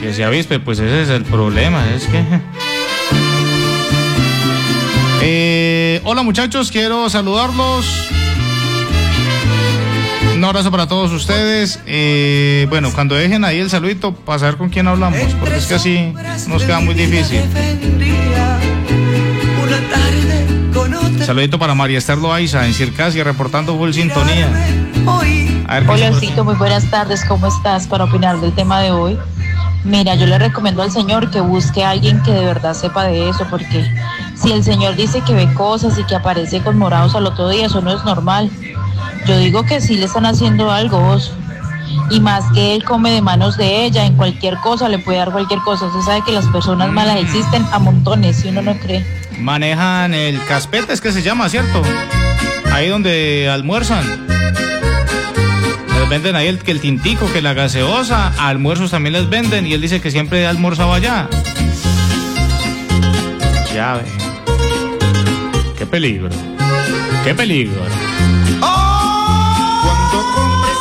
[0.00, 2.22] Que se avispe, pues ese es el problema, es que...
[5.22, 8.08] Eh, hola muchachos, quiero saludarlos.
[10.34, 11.80] Un abrazo para todos ustedes.
[11.86, 15.74] Eh, bueno, cuando dejen ahí el saludito, para saber con quién hablamos, porque es que
[15.74, 16.14] así
[16.48, 17.42] nos queda muy difícil.
[19.62, 20.46] Una tarde
[21.24, 24.48] Saludito para María Esther Loaiza en Circasia, reportando full sintonía.
[25.06, 25.64] Hoy.
[25.68, 27.24] A ver, ¿qué Hola, Osito, muy buenas tardes.
[27.26, 29.18] ¿Cómo estás para opinar del tema de hoy?
[29.84, 33.28] Mira, yo le recomiendo al Señor que busque a alguien que de verdad sepa de
[33.28, 33.86] eso, porque
[34.34, 37.66] si el Señor dice que ve cosas y que aparece con morados al otro día,
[37.66, 38.50] eso no es normal.
[39.26, 41.18] Yo digo que sí le están haciendo algo.
[42.10, 45.32] Y más que él come de manos de ella, en cualquier cosa le puede dar
[45.32, 45.86] cualquier cosa.
[45.86, 49.19] Usted sabe que las personas malas existen a montones, si uno no cree.
[49.40, 51.82] Manejan el caspete, es que se llama, ¿cierto?
[52.72, 54.26] Ahí donde almuerzan.
[55.98, 59.72] Les venden ahí el, que el tintico, que la gaseosa, almuerzos también les venden y
[59.72, 61.28] él dice que siempre almorzaba allá.
[63.74, 64.04] Ya ve.
[65.78, 66.28] Qué peligro.
[67.24, 67.80] Qué peligro.
[68.60, 70.76] Cuando compres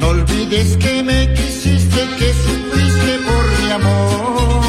[0.00, 4.62] No olvides que me quisiste, que sufriste por mi amor.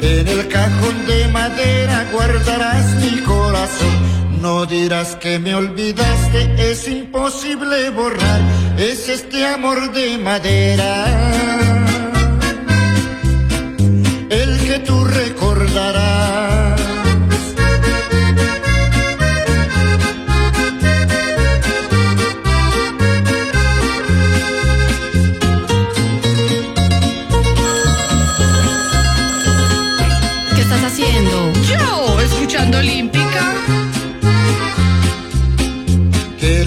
[0.00, 3.94] En el cajón de madera guardarás mi corazón.
[4.40, 8.40] No dirás que me olvidaste, es imposible borrar,
[8.78, 11.06] es este amor de madera.
[14.30, 16.13] El que tú recordarás.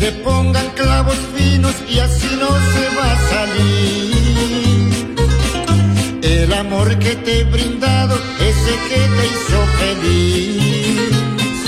[0.08, 4.92] Le pongan clavos finos y así no se va a salir.
[6.22, 8.16] El amor que te he brindado,
[8.50, 11.60] ese que te hizo feliz.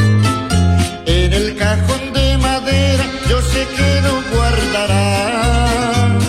[1.18, 6.24] En el cajón de madera, yo sé que lo guardarás.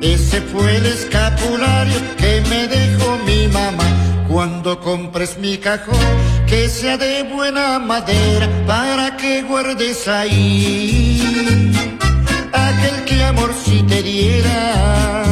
[0.00, 1.77] Ese fue el escapulario
[4.82, 5.96] Compres mi cajón,
[6.46, 11.20] que sea de buena madera, para que guardes ahí
[12.52, 15.27] aquel que amor si te diera.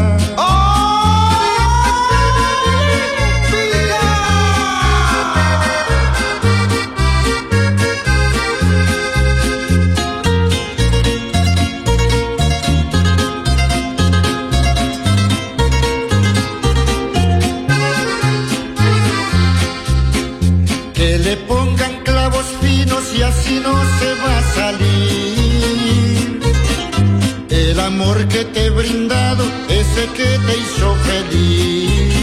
[29.68, 32.14] Ese que te hizo feliz.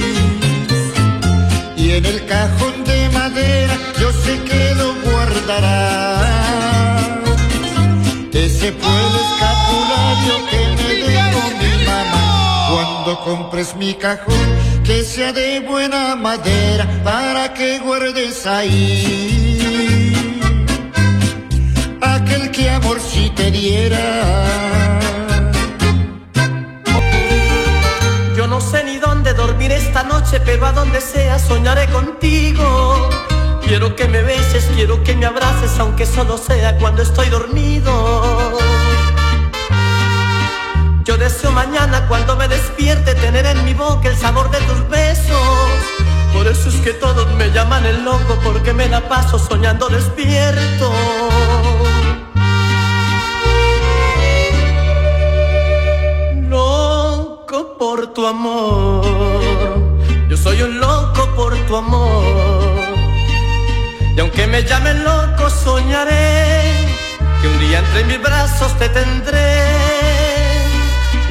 [1.77, 6.21] Y en el cajón de madera, yo sé que lo guardarás.
[8.33, 12.23] Ese fue el escapulario que me dejó mi mamá.
[12.71, 14.47] Cuando compres mi cajón,
[14.83, 19.59] que sea de buena madera, para que guardes ahí
[22.01, 25.22] aquel que amor si te diera.
[29.71, 33.09] Esta noche, pero donde sea soñaré contigo.
[33.65, 38.59] Quiero que me beses, quiero que me abraces, aunque solo sea cuando estoy dormido.
[41.05, 45.37] Yo deseo mañana cuando me despierte tener en mi boca el sabor de tus besos.
[46.33, 50.91] Por eso es que todos me llaman el loco porque me la paso soñando despierto.
[56.49, 59.32] Loco por tu amor.
[60.43, 62.23] Soy un loco por tu amor.
[64.15, 66.85] Y aunque me llamen loco, soñaré
[67.41, 69.63] que un día entre mis brazos te tendré.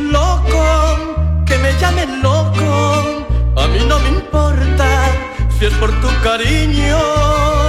[0.01, 4.89] Loco, que me llamen loco, a mí no me importa
[5.59, 7.62] si es por tu cariño.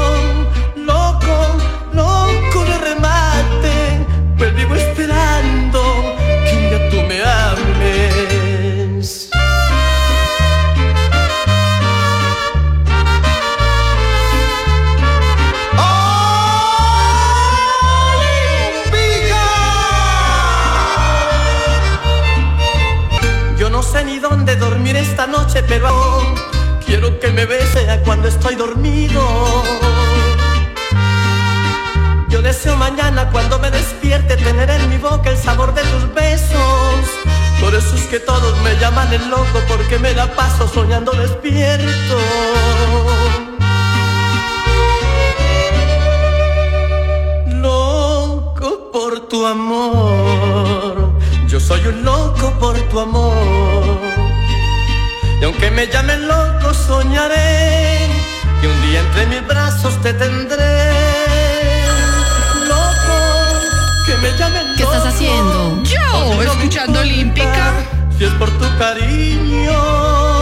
[28.65, 29.21] Dormido.
[32.29, 37.01] Yo deseo mañana cuando me despierte tener en mi boca el sabor de tus besos.
[37.59, 42.15] Por eso es que todos me llaman el loco porque me la paso soñando despierto.
[47.67, 51.11] Loco por tu amor,
[51.47, 53.99] yo soy un loco por tu amor.
[55.41, 57.83] Y aunque me llamen loco, soñaré
[58.63, 60.93] que un día entre mis brazos te tendré.
[62.65, 63.17] Loco,
[64.05, 65.83] que me llamen ¿Qué estás haciendo?
[65.83, 67.73] Yo, escuchando Olímpica.
[68.17, 70.32] Si es por tu cariño,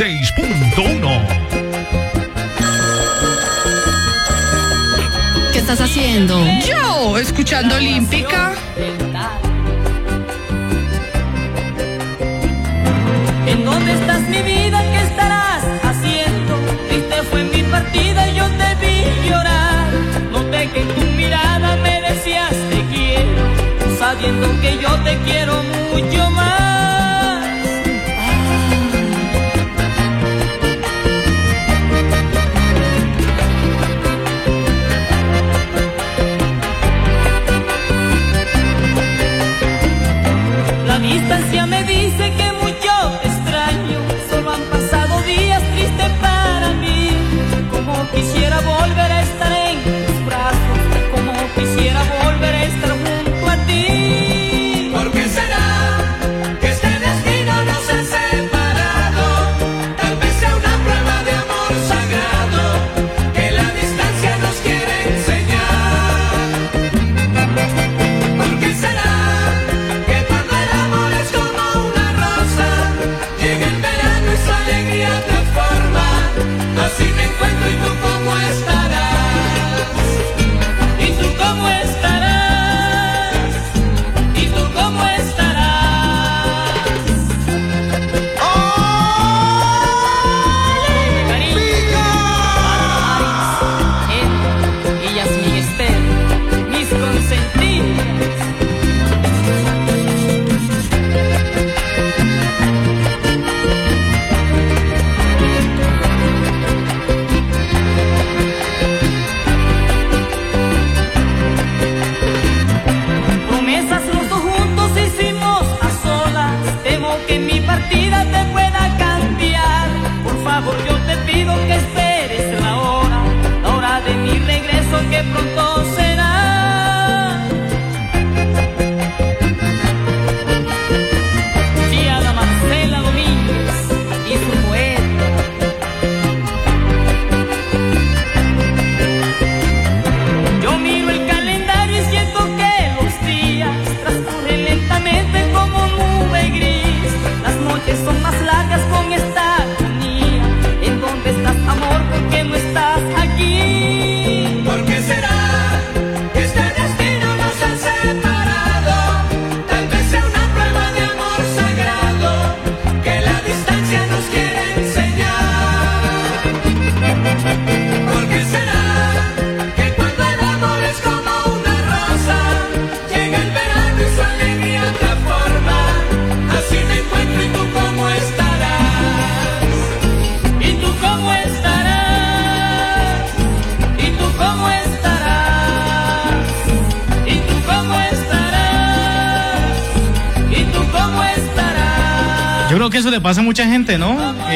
[0.00, 1.26] 96.1.
[5.52, 6.42] ¿Qué estás haciendo?
[6.66, 8.54] Yo, escuchando Olímpica.
[13.46, 14.80] ¿En dónde estás mi vida?
[14.80, 16.56] ¿Qué estarás haciendo?
[16.88, 19.86] Triste fue mi partida y yo te vi llorar.
[20.32, 26.09] Noté que en tu mirada me decías te quiero, sabiendo que yo te quiero mucho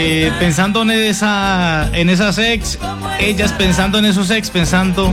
[0.06, 2.78] Eh, pensando en esa, en esas ex,
[3.18, 5.10] ellas pensando en esos ex, pensando,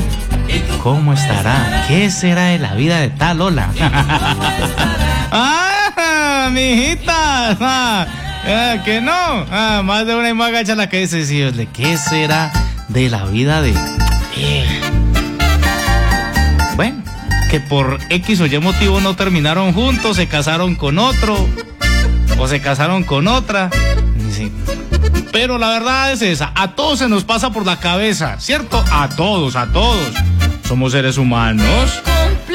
[0.83, 1.85] ¿cómo estará?
[1.87, 3.69] ¿Qué será de la vida de tal Lola?
[5.31, 7.55] ¡Ah, mijita!
[7.61, 8.05] Ah,
[8.45, 9.45] ah, que no.
[9.49, 12.51] Ah, más de una y más gacha la que dice, sí, de ¿qué será
[12.89, 13.73] de la vida de...
[16.75, 17.01] Bueno,
[17.49, 21.47] que por X o Y motivo no terminaron juntos, se casaron con otro
[22.37, 23.69] o se casaron con otra.
[25.31, 28.83] Pero la verdad es esa, a todos se nos pasa por la cabeza, ¿cierto?
[28.91, 30.11] A todos, a todos.
[30.67, 32.01] Somos seres humanos.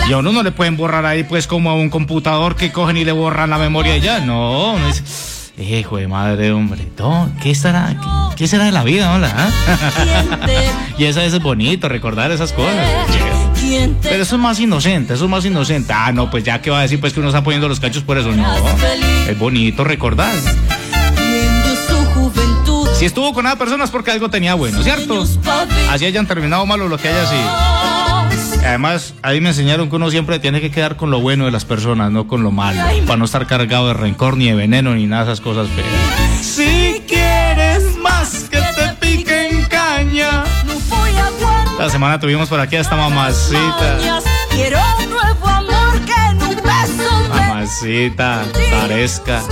[0.09, 2.97] Y a uno no le pueden borrar ahí pues como a un computador que cogen
[2.97, 4.21] y le borran la memoria y ya.
[4.21, 5.53] No, no es...
[5.59, 6.87] Hijo de madre, hombre.
[7.43, 7.97] ¿qué estará?
[8.37, 9.33] ¿Qué, será de la vida, hola?
[9.35, 10.47] ah?
[10.99, 12.77] y eso es bonito, recordar esas cosas.
[14.03, 15.95] Pero eso es más inocente, eso es más inocente.
[15.95, 18.03] Ah, no, pues ya que va a decir pues que uno está poniendo los cachos
[18.03, 18.33] por eso.
[18.33, 18.55] No,
[19.27, 20.35] es bonito recordar.
[22.99, 25.27] Si estuvo con nada personas porque algo tenía bueno, ¿cierto?
[25.91, 28.67] Así hayan terminado malo lo que haya sido.
[28.67, 31.67] Además, ahí me enseñaron que uno siempre tiene que quedar con lo bueno de las
[31.67, 32.81] personas, no con lo malo.
[33.07, 36.45] Para no estar cargado de rencor, ni de veneno, ni nada de esas cosas feas.
[36.45, 40.45] Si quieres más que te piquen caña.
[41.79, 43.99] La semana tuvimos por aquí a esta mamacita.
[44.51, 49.43] Quiero un nuevo amor que en un beso me Mamacita, Taresca.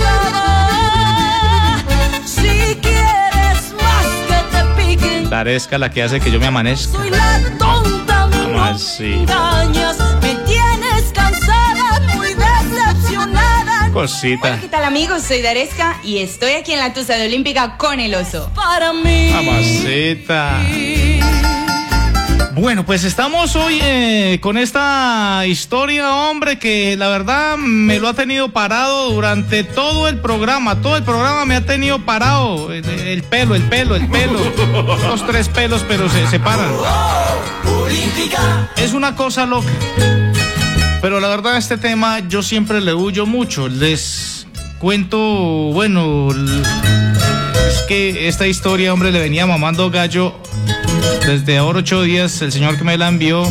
[5.25, 6.97] Te piquen Taresca la que hace que yo me amanezca.
[6.97, 9.63] Soy la tonta, me Mamacita.
[9.63, 14.59] engañas Me tienes cansada, muy decepcionada Cosita.
[14.59, 15.23] ¿Qué tal amigos?
[15.23, 18.49] Soy Daresca y estoy aquí en la Tusa de Olímpica con el oso.
[18.53, 20.59] Para mí Mamacita.
[22.55, 28.13] Bueno, pues estamos hoy eh, con esta historia, hombre, que la verdad me lo ha
[28.13, 30.81] tenido parado durante todo el programa.
[30.81, 32.71] Todo el programa me ha tenido parado.
[32.71, 34.39] El, el pelo, el pelo, el pelo.
[35.05, 36.71] Los tres pelos, pero se separan.
[38.77, 39.67] Es una cosa loca.
[41.01, 43.67] Pero la verdad, este tema yo siempre le huyo mucho.
[43.67, 44.47] Les
[44.79, 46.29] cuento, bueno,
[47.67, 50.39] es que esta historia, hombre, le venía mamando gallo
[51.27, 52.41] desde ahora ocho días.
[52.41, 53.43] El señor que me la envió.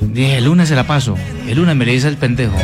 [0.00, 1.16] Dije, el lunes se la paso.
[1.46, 2.56] El lunes me le dice el pendejo.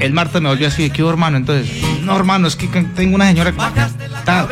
[0.00, 1.36] El martes me volvió así, ¿qué hubo, hermano?
[1.36, 1.70] Entonces,
[2.02, 3.52] no, hermano, es que tengo una señora.
[4.24, 4.46] ta-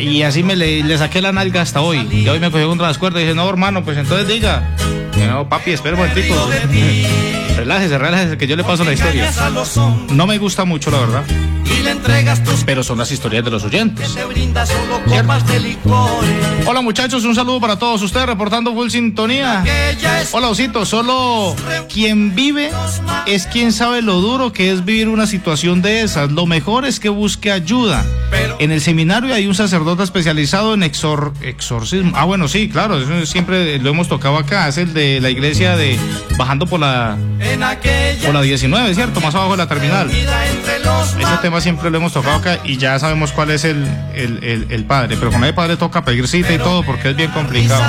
[0.00, 2.08] Y así me le, le saqué la nalga hasta hoy.
[2.10, 4.74] Y hoy me cogió contra las cuerdas y dije, no, hermano, pues entonces diga.
[5.26, 6.34] No, papi, espera un momentico.
[7.56, 9.30] Relájese, relájese, que yo le paso la historia.
[10.10, 11.24] No me gusta mucho, la verdad.
[12.66, 14.16] Pero son las historias de los oyentes.
[16.66, 19.64] Hola muchachos, un saludo para todos ustedes reportando full sintonía.
[20.32, 21.54] Hola Osito, solo
[21.92, 22.70] quien vive
[23.26, 26.32] es quien sabe lo duro que es vivir una situación de esas.
[26.32, 28.04] Lo mejor es que busque ayuda.
[28.58, 32.12] En el seminario hay un sacerdote especializado en exor exorcismo.
[32.14, 34.68] Ah, bueno, sí, claro, eso siempre lo hemos tocado acá.
[34.68, 35.98] Es el de la iglesia de
[36.36, 37.16] bajando por la
[38.24, 39.20] por la 19, ¿cierto?
[39.20, 40.08] Más abajo de la terminal.
[40.10, 43.84] Ese tema siempre lo hemos tocado acá y ya sabemos cuál es el,
[44.14, 45.16] el, el- el padre.
[45.18, 47.82] Pero con el padre toca pedir cita y todo porque es bien complicado.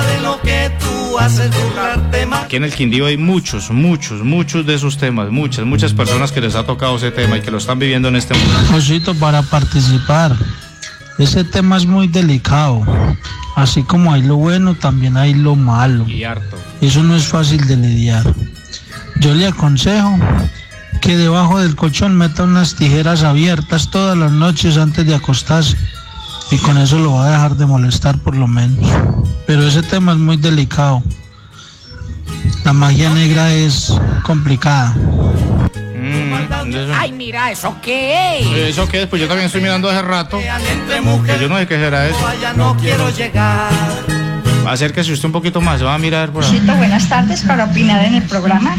[2.44, 5.30] Aquí en el Quindío hay muchos, muchos, muchos de esos temas.
[5.30, 8.16] Muchas, muchas personas que les ha tocado ese tema y que lo están viviendo en
[8.16, 8.76] este momento.
[8.76, 10.34] Osito, para participar.
[11.20, 12.82] Ese tema es muy delicado.
[13.54, 16.08] Así como hay lo bueno, también hay lo malo.
[16.08, 16.56] Y harto.
[16.80, 18.24] Eso no es fácil de lidiar.
[19.20, 20.18] Yo le aconsejo
[21.02, 25.76] que debajo del colchón meta unas tijeras abiertas todas las noches antes de acostarse.
[26.50, 28.90] Y con eso lo va a dejar de molestar por lo menos.
[29.46, 31.02] Pero ese tema es muy delicado.
[32.64, 33.92] La magia negra es
[34.24, 34.96] complicada.
[36.94, 38.46] Ay, mira, ¿eso qué es?
[38.70, 39.06] ¿Eso qué es?
[39.08, 40.38] Pues yo también estoy mirando hace rato.
[41.02, 42.26] Mujeres yo no sé qué será eso.
[42.26, 43.70] allá no quiero llegar.
[44.66, 46.50] Acérquese usted un poquito más, se va a mirar por ahí.
[46.50, 48.76] Chito, buenas tardes para opinar en el programa.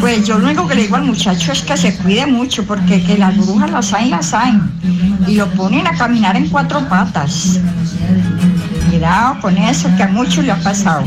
[0.00, 3.02] Pues yo lo único que le digo al muchacho es que se cuide mucho porque
[3.02, 4.58] que las brujas las hay, las hay.
[5.26, 7.60] Y lo ponen a caminar en cuatro patas.
[8.90, 11.04] Cuidado con eso, que a muchos le ha pasado.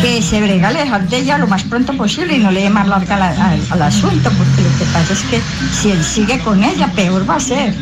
[0.00, 2.86] Que se brega alejar de ella lo más pronto posible y no le dé más
[2.86, 5.40] larga la- al, asunto, porque lo que pasa es que
[5.72, 7.74] si él sigue con ella, peor va a ser.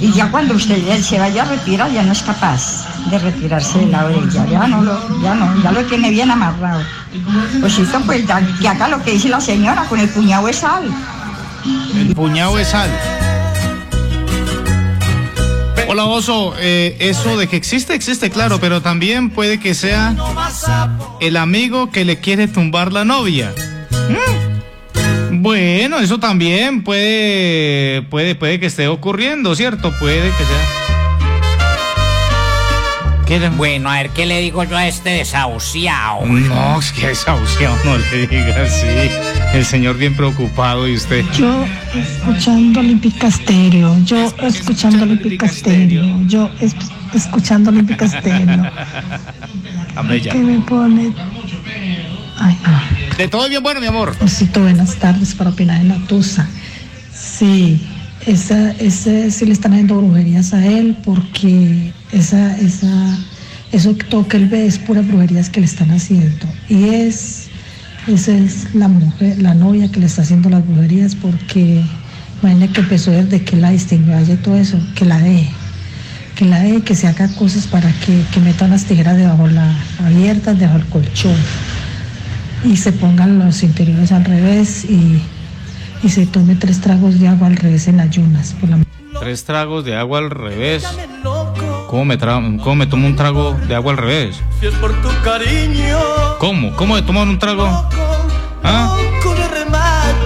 [0.00, 3.78] Y ya cuando usted ya se vaya a retirar, ya no es capaz de retirarse
[3.78, 4.46] de ella.
[4.50, 6.82] Ya no lo, ya no, ya lo tiene bien amarrado.
[7.60, 8.24] Pues esto, pues
[8.60, 10.84] que haga lo que dice la señora con el puñado de sal.
[11.94, 12.90] El puñado de sal.
[15.92, 20.16] Hola Oso, eh, eso de que existe, existe, claro, pero también puede que sea
[21.20, 23.52] el amigo que le quiere tumbar la novia.
[24.08, 25.42] Mm.
[25.42, 29.92] Bueno, eso también puede, puede, puede que esté ocurriendo, ¿cierto?
[29.98, 30.81] Puede que sea.
[33.56, 36.26] Bueno, a ver qué le digo yo a este desahuciado.
[36.26, 38.86] No, es que desahuciado, no le diga así.
[39.54, 41.24] El señor bien preocupado y usted.
[41.38, 41.64] Yo
[41.94, 46.76] escuchando Olímpica Estéreo, yo escuchando Olímpica Estéreo, yo es-
[47.14, 48.70] escuchando Olímpica Estéreo,
[50.30, 51.12] que me pone
[52.38, 52.58] Ay,
[53.18, 54.14] De todo bien bueno, mi amor.
[54.20, 56.48] Osito, buenas tardes para opinar en la Tusa.
[57.14, 57.80] Sí,
[58.26, 63.18] esa, ese sí le están haciendo brujerías a él porque esa, esa,
[63.72, 66.46] eso que él ve es puras brujerías que le están haciendo.
[66.68, 67.48] Y es,
[68.06, 71.82] esa es la mujer, la novia que le está haciendo las brujerías porque
[72.42, 75.50] imagínate que empezó desde que la distinguió y todo eso, que la deje.
[76.36, 79.76] Que la deje, que se haga cosas para que, que meta unas tijeras debajo la
[80.04, 81.36] abiertas, debajo el colchón
[82.64, 85.20] y se pongan los interiores al revés y,
[86.02, 88.54] y se tome tres tragos de agua al revés en ayunas.
[88.60, 88.78] Por la...
[89.20, 90.84] Tres tragos de agua al revés.
[91.88, 94.40] ¿Cómo me, tra- cómo me tomo un trago de agua al revés?
[94.60, 95.98] Si es por tu cariño,
[96.38, 96.74] ¿Cómo?
[96.76, 97.66] ¿Cómo me toman un trago?
[98.64, 98.96] ¿Ah?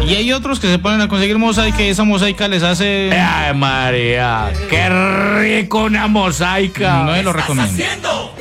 [0.07, 3.11] Y hay otros que se ponen a conseguir mosaica y esa mosaica les hace...
[3.13, 4.89] Ay, María, qué
[5.41, 7.03] rico una mosaica.
[7.03, 8.33] No me lo recomiendo.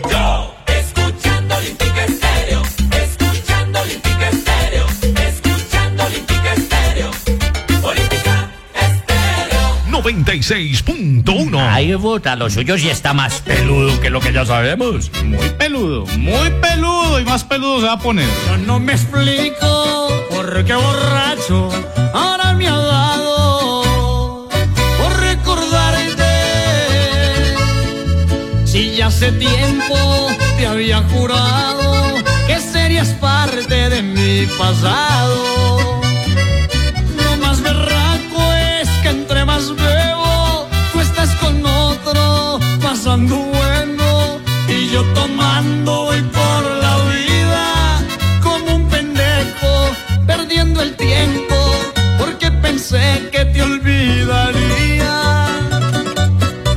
[10.06, 11.68] 96.1.
[11.68, 15.10] Ay, bota, lo suyo sí está más peludo que lo que ya sabemos.
[15.24, 18.30] Muy peludo, muy peludo y más peludo se va a poner.
[18.46, 21.72] Yo no me explico por qué borracho
[22.14, 24.48] ahora me ha dado
[25.00, 26.24] por recordarte.
[28.66, 29.96] Si ya hace tiempo
[30.58, 35.95] te había jurado que serías parte de mi pasado.
[43.24, 48.04] Bueno, y yo tomando voy por la vida
[48.44, 49.96] como un pendejo,
[50.28, 51.56] perdiendo el tiempo,
[52.20, 55.48] porque pensé que te olvidaría.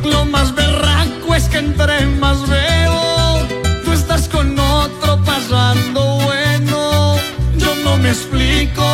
[0.05, 3.49] Lo más berraco es que entre más veo,
[3.85, 7.17] tú estás con otro pasando bueno.
[7.57, 8.85] Yo no me explico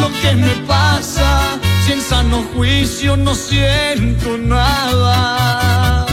[0.00, 6.06] lo que me pasa, si en sano juicio no siento nada.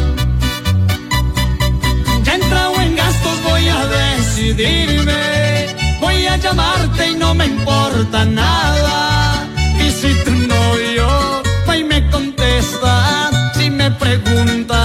[4.35, 9.47] Decidirme, voy a llamarte y no me importa nada.
[9.79, 11.07] Y si tu novio
[11.67, 14.84] va y me contesta, si me pregunta,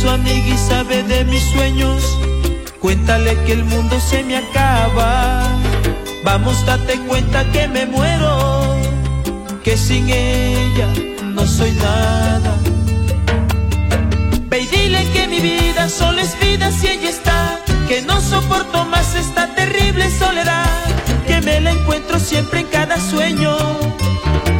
[0.00, 2.02] su amiga y sabe de mis sueños,
[2.80, 5.42] cuéntale que el mundo se me acaba.
[6.24, 8.78] Vamos, date cuenta que me muero,
[9.62, 10.88] que sin ella
[11.34, 12.56] no soy nada.
[14.48, 18.86] Ve y dile que mi vida solo es vida si ella está, que no soporto
[18.86, 20.82] más esta terrible soledad,
[21.26, 23.54] que me la encuentro siempre en cada sueño,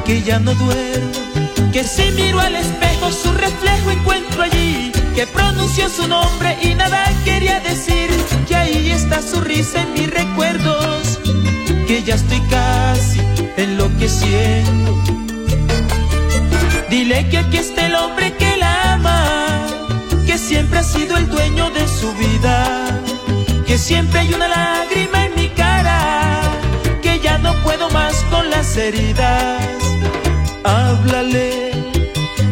[0.04, 1.12] que ya no duermo,
[1.72, 4.79] que si miro al espejo su reflejo encuentro allí,
[5.14, 8.10] que pronunció su nombre y nada quería decir,
[8.46, 11.18] que ahí está su risa en mis recuerdos,
[11.86, 13.20] que ya estoy casi
[13.56, 15.02] enloqueciendo.
[16.88, 19.66] Dile que aquí está el hombre que la ama,
[20.26, 23.00] que siempre ha sido el dueño de su vida,
[23.66, 26.40] que siempre hay una lágrima en mi cara,
[27.02, 29.62] que ya no puedo más con las heridas.
[30.64, 31.72] Háblale,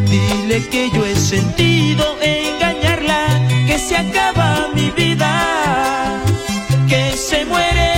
[0.07, 6.23] dile que yo sentido engañarla, que se acaba mi vida,
[6.87, 7.88] que se muere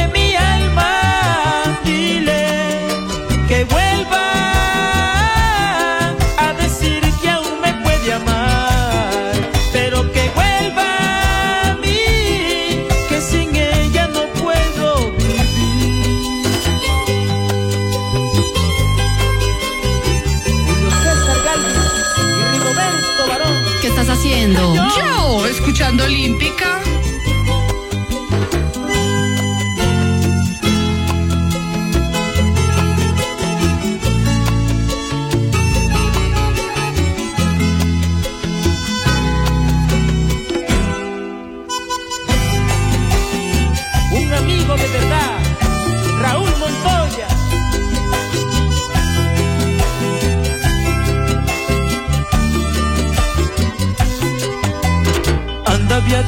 [25.61, 26.90] escuchando Olímpica.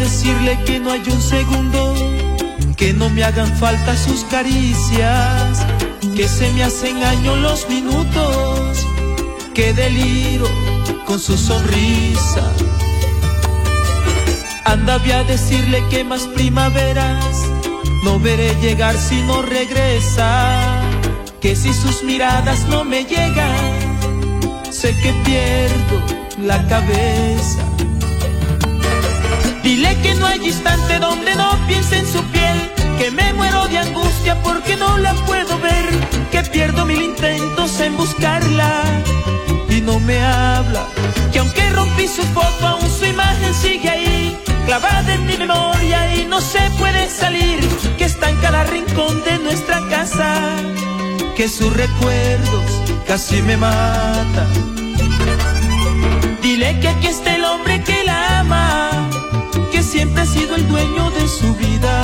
[0.04, 1.96] Decirle que no hay un segundo,
[2.76, 5.66] que no me hagan falta sus caricias,
[6.14, 8.86] que se me hacen años los minutos,
[9.54, 10.46] que deliro
[11.06, 12.44] con su sonrisa.
[14.66, 17.38] Anda, voy a decirle que más primaveras
[18.04, 20.82] no veré llegar si no regresa,
[21.40, 23.58] que si sus miradas no me llegan,
[24.70, 25.98] sé que pierdo
[26.40, 27.73] la cabeza.
[29.64, 33.80] Dile que no hay instante donde no piense en su piel, que me muero de
[33.80, 35.86] angustia porque no la puedo ver,
[36.32, 38.84] que pierdo mil intentos en buscarla
[39.70, 40.86] y no me habla,
[41.32, 46.26] que aunque rompí su foto aún su imagen sigue ahí, clavada en mi memoria y
[46.26, 47.60] no se puede salir,
[47.98, 50.42] que está en cada rincón de nuestra casa,
[51.38, 54.74] que sus recuerdos casi me matan.
[56.42, 58.03] Dile que aquí está el hombre que
[59.94, 62.02] siempre ha sido el dueño de su vida,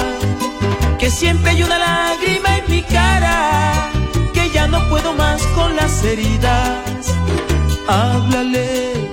[0.99, 3.89] que siempre hay una lágrima en mi cara,
[4.31, 7.15] que ya no puedo más con las heridas.
[7.87, 9.09] Háblale,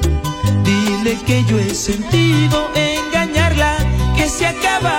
[0.62, 3.78] dile que yo he sentido engañarla,
[4.14, 4.95] que se acaba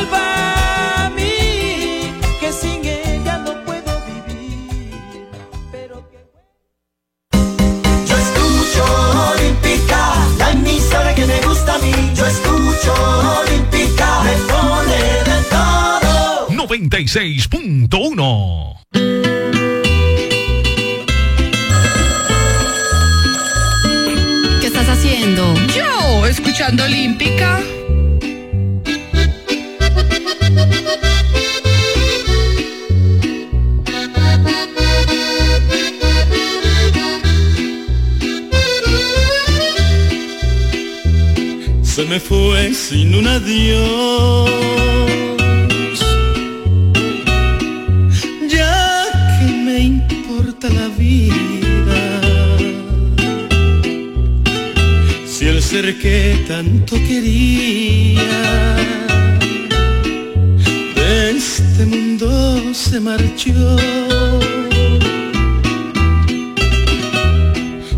[0.00, 5.26] que vuelva a mí, que sin ella no puedo vivir,
[5.72, 6.18] pero que
[8.06, 8.84] Yo escucho
[9.32, 10.00] Olímpica,
[10.38, 11.92] la emisora que me gusta a mí.
[12.14, 12.94] Yo escucho
[13.40, 14.96] Olímpica, me pone
[15.28, 16.48] de todo.
[16.48, 18.76] 96.1
[24.60, 25.54] ¿Qué estás haciendo?
[25.74, 27.39] Yo, escuchando Olímpica.
[42.10, 44.50] Me fue sin un adiós.
[48.48, 49.04] Ya
[49.38, 52.00] que me importa la vida,
[55.24, 58.32] si el ser que tanto quería
[60.96, 62.28] de este mundo
[62.74, 63.76] se marchó.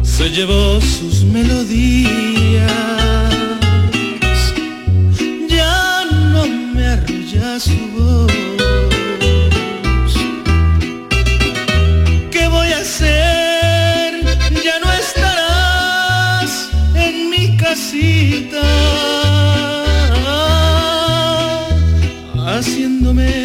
[0.03, 2.32] Se llevó sus melodías
[22.63, 23.42] haciéndome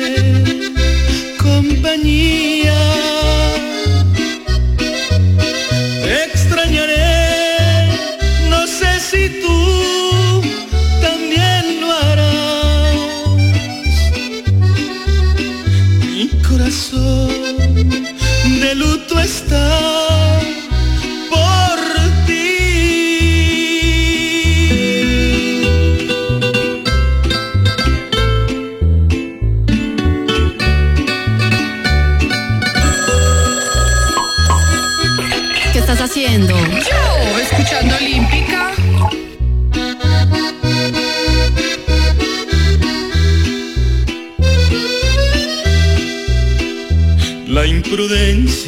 [47.97, 48.66] imprudencia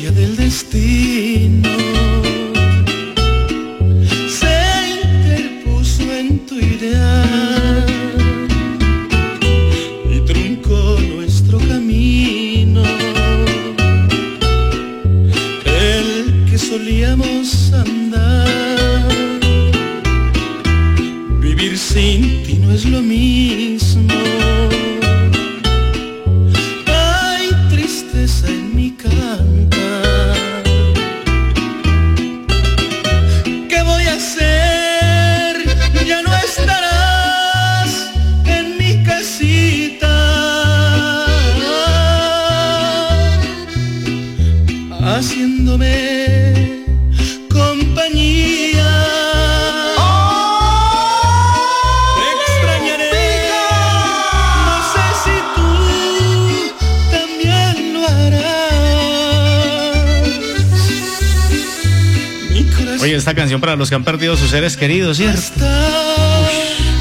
[63.89, 65.65] los que han perdido sus seres queridos, ¿cierto?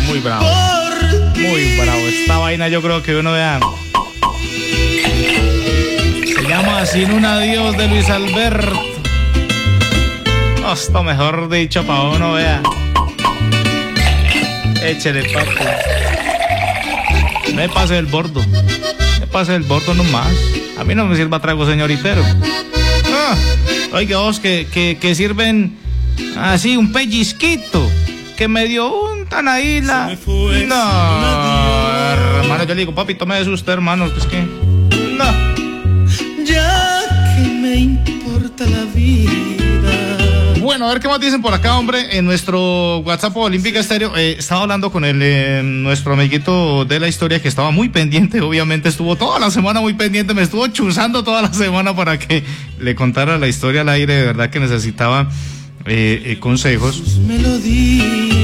[0.07, 0.47] Muy bravo.
[1.37, 1.99] Muy bravo.
[1.99, 3.61] Esta vaina yo creo que uno vea.
[6.25, 8.81] Se llama Sin un adiós de Luis Alberto.
[10.65, 12.63] Hasta mejor dicho para uno vea.
[14.83, 15.51] Échele papi.
[17.55, 18.43] Me pase el bordo.
[19.21, 20.33] Me pase el bordo nomás.
[20.79, 22.23] A mí no me sirva trago señoritero.
[23.13, 23.37] Ah,
[23.93, 25.78] oiga vos que, que, que sirven
[26.39, 27.89] así un pellizquito.
[28.37, 30.17] Que me dio un tanaíla.
[30.69, 30.91] No,
[32.41, 34.43] hermano, yo le digo, papi, tome de usted, hermano, que es que.
[35.17, 35.25] No.
[36.45, 39.59] Ya que me importa la vida.
[40.61, 42.17] Bueno, a ver qué más dicen por acá, hombre.
[42.17, 47.09] En nuestro WhatsApp Olímpica Estéreo, eh, estaba hablando con el, eh, nuestro amiguito de la
[47.09, 51.25] historia que estaba muy pendiente, obviamente estuvo toda la semana muy pendiente, me estuvo chuzando
[51.25, 52.45] toda la semana para que
[52.79, 55.29] le contara la historia al aire, de verdad que necesitaba
[55.89, 57.03] eh, eh, consejos.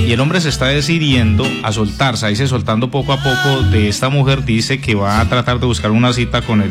[0.07, 3.89] Y el hombre se está decidiendo a soltarse, ahí se soltando poco a poco de
[3.89, 6.71] esta mujer, dice que va a tratar de buscar una cita con el,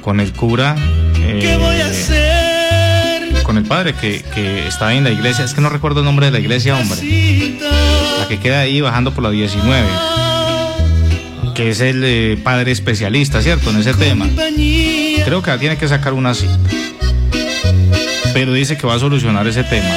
[0.00, 0.76] con el cura.
[1.16, 2.32] eh, ¿Qué voy a hacer?
[3.42, 6.26] con el padre que, que está en la iglesia, es que no recuerdo el nombre
[6.26, 7.00] de la iglesia, hombre.
[8.20, 9.88] La que queda ahí bajando por la 19.
[11.54, 13.70] Que es el eh, padre especialista, ¿cierto?
[13.70, 14.28] En ese tema.
[15.24, 16.56] Creo que tiene que sacar una cita.
[18.34, 19.88] Pero dice que va a solucionar ese tema.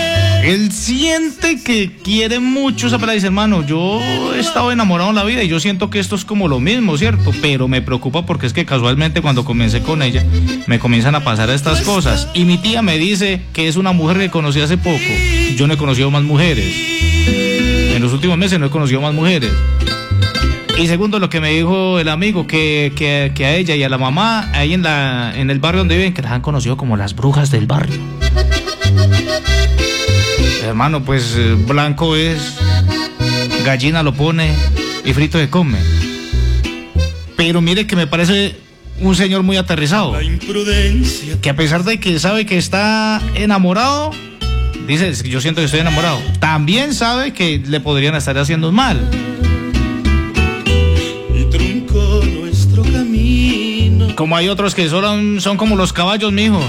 [0.43, 3.13] Él siente que quiere mucho esa pelada.
[3.15, 3.99] Dice, hermano, yo
[4.35, 6.97] he estado enamorado en la vida y yo siento que esto es como lo mismo,
[6.97, 7.31] ¿cierto?
[7.41, 10.23] Pero me preocupa porque es que casualmente cuando comencé con ella
[10.67, 12.27] me comienzan a pasar estas cosas.
[12.33, 14.99] Y mi tía me dice que es una mujer que conocí hace poco.
[15.55, 16.65] Yo no he conocido más mujeres.
[17.95, 19.51] En los últimos meses no he conocido más mujeres.
[20.77, 23.89] Y segundo, lo que me dijo el amigo, que, que- que a ella y a
[23.89, 26.97] la mamá, ahí en, la, en el barrio donde viven, que las han conocido como
[26.97, 27.97] las brujas del barrio.
[30.63, 32.55] Hermano, pues eh, blanco es,
[33.63, 34.51] gallina lo pone
[35.05, 35.77] y frito se come.
[37.37, 38.55] Pero mire que me parece
[38.99, 40.19] un señor muy aterrizado.
[40.21, 41.39] Imprudencia.
[41.41, 44.11] Que a pesar de que sabe que está enamorado,
[44.87, 46.19] dice, "Es que yo siento que estoy enamorado.
[46.39, 48.99] También sabe que le podrían estar haciendo mal.
[51.33, 54.15] Y truncó nuestro camino.
[54.15, 56.61] Como hay otros que son, son como los caballos, mijo.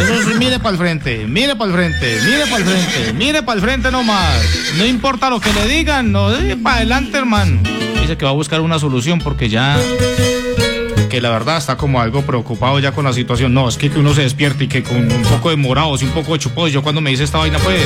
[0.00, 3.42] Eso sí, mire para el frente, mire para el frente, mire para el frente, mire
[3.42, 4.44] para el frente nomás.
[4.76, 6.28] No importa lo que le digan, no,
[6.62, 7.60] para adelante, hermano.
[8.00, 9.78] Dice que va a buscar una solución porque ya.
[11.10, 13.54] Que la verdad está como algo preocupado ya con la situación.
[13.54, 16.04] No, es que, que uno se despierte y que con un poco de morados y
[16.04, 16.72] un poco de chupados.
[16.72, 17.80] Yo cuando me dice esta vaina, pues.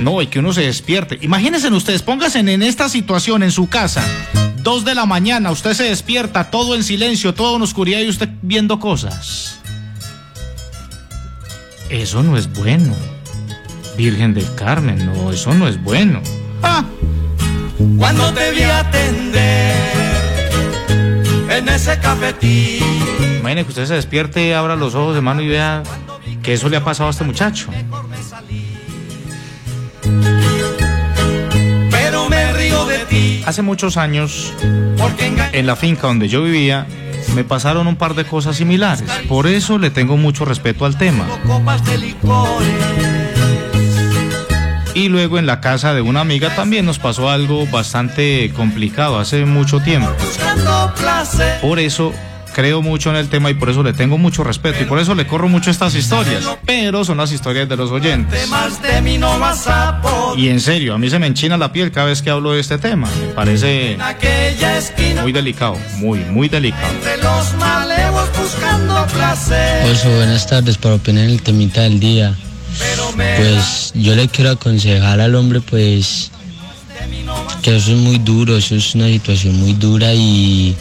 [0.00, 1.18] No, y que uno se despierte.
[1.20, 4.02] Imagínense ustedes, pónganse en esta situación en su casa.
[4.62, 8.28] 2 de la mañana, usted se despierta, todo en silencio, todo en oscuridad y usted
[8.42, 9.59] viendo cosas.
[11.90, 12.94] Eso no es bueno.
[13.96, 16.20] Virgen del Carmen, no, eso no es bueno.
[16.62, 16.84] Ah,
[17.98, 19.74] Cuando te vi atender
[21.50, 22.82] en ese cafetín.
[23.40, 25.82] imagine que usted se despierte, abra los ojos, hermano, y vea
[26.42, 27.68] que eso le ha pasado a este muchacho.
[31.90, 33.42] Pero me río de ti.
[33.44, 34.52] Hace muchos años,
[35.52, 36.86] en la finca donde yo vivía,
[37.34, 39.04] me pasaron un par de cosas similares.
[39.28, 41.26] Por eso le tengo mucho respeto al tema.
[44.94, 49.44] Y luego en la casa de una amiga también nos pasó algo bastante complicado hace
[49.44, 50.10] mucho tiempo.
[51.62, 52.12] Por eso
[52.52, 55.14] creo mucho en el tema y por eso le tengo mucho respeto y por eso
[55.14, 56.44] le corro mucho estas historias.
[56.66, 58.48] Pero son las historias de los oyentes.
[60.36, 62.60] Y en serio, a mí se me enchina la piel cada vez que hablo de
[62.60, 63.08] este tema.
[63.20, 63.98] Me parece
[65.20, 66.92] muy delicado, muy, muy delicado.
[67.04, 69.90] de los malevos buscando placer.
[69.90, 72.34] Oso, buenas tardes para opinar en el temita del día.
[73.16, 76.30] Pues yo le quiero aconsejar al hombre pues
[77.62, 80.76] que eso es muy duro, eso es una situación muy dura y,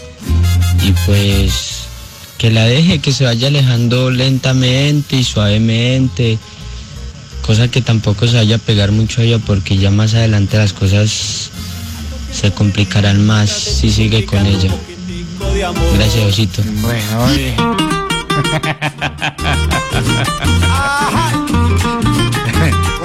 [0.81, 1.85] y pues
[2.37, 6.37] que la deje, que se vaya alejando lentamente y suavemente,
[7.41, 10.73] cosa que tampoco se vaya a pegar mucho a ella porque ya más adelante las
[10.73, 11.49] cosas
[12.31, 14.71] se complicarán más si sigue con ella.
[15.95, 16.61] Gracias, Osito.
[16.81, 17.55] Bueno, oye.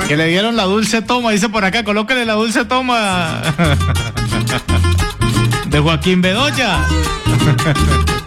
[0.09, 3.41] que le dieron la dulce toma, dice por acá, colóquele la dulce toma
[5.67, 6.87] de Joaquín Bedoya.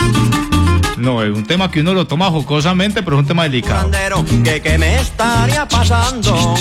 [0.97, 3.83] No, es un tema que uno lo toma jocosamente, pero es un tema delicado.
[3.83, 6.55] Bandero, que qué me estaría pasando.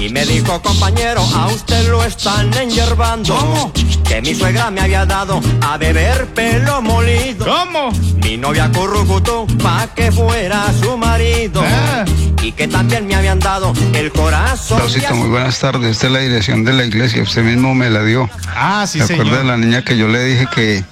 [0.00, 3.72] Y me dijo, compañero, a usted lo están enyerbando.
[4.08, 7.44] Que mi suegra me había dado a beber pelo molido.
[7.44, 7.90] ¿Cómo?
[8.22, 11.62] Mi novia currucutú pa' que fuera su marido.
[11.62, 12.04] Ah.
[12.42, 14.80] Y que también me habían dado el corazón.
[14.80, 15.90] Rosito, muy buenas tardes.
[15.90, 17.22] Esta es la dirección de la iglesia.
[17.22, 18.30] Usted mismo me la dio.
[18.48, 20.84] Ah, sí, ¿Se acuerda de la niña que yo le dije que,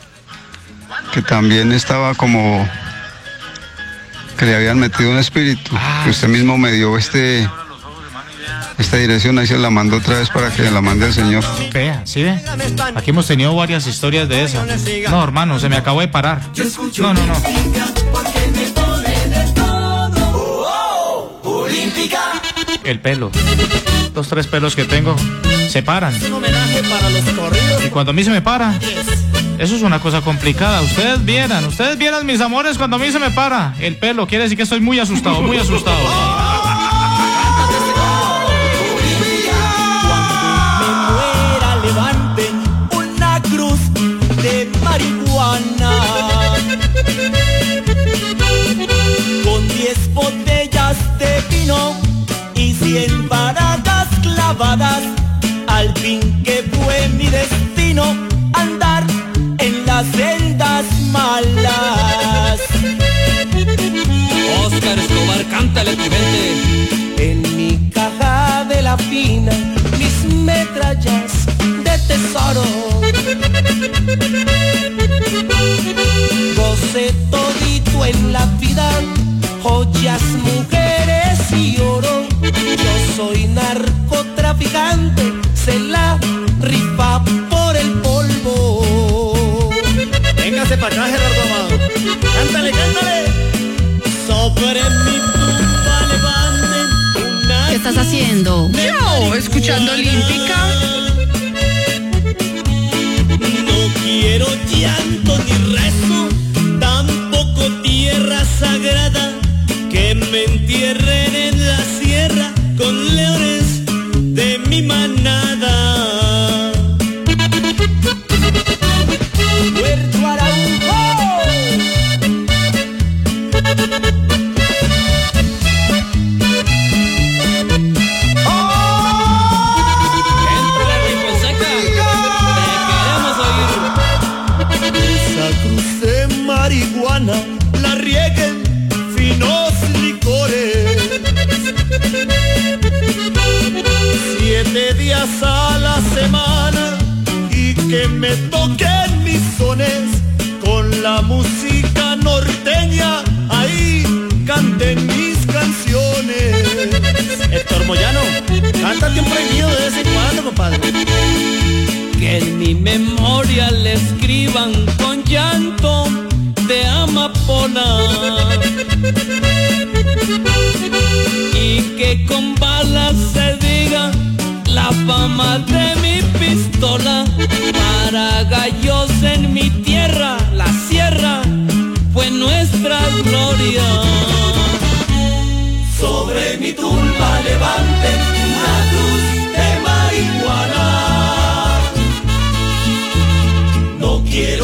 [1.12, 2.68] que también estaba como
[4.39, 5.76] que le habían metido un espíritu?
[5.76, 7.48] Ah, que usted mismo me dio este
[8.78, 9.39] esta dirección.
[9.39, 11.44] Ahí se la mando otra vez para que la mande el Señor.
[11.72, 12.43] Vea, ¿sí ve?
[12.94, 14.66] Aquí hemos tenido varias historias de esas.
[15.10, 16.40] No, hermano, se me acabó de parar.
[16.98, 18.81] No, no, no.
[22.84, 23.30] El pelo.
[24.14, 25.14] Los tres pelos que tengo
[25.68, 26.14] se paran.
[26.26, 27.84] Un homenaje para los corridos.
[27.84, 28.74] Y cuando a mí se me para,
[29.58, 30.82] eso es una cosa complicada.
[30.82, 34.26] Ustedes vieran, ustedes vieran mis amores cuando a mí se me para el pelo.
[34.26, 35.96] Quiere decir que estoy muy asustado, muy asustado.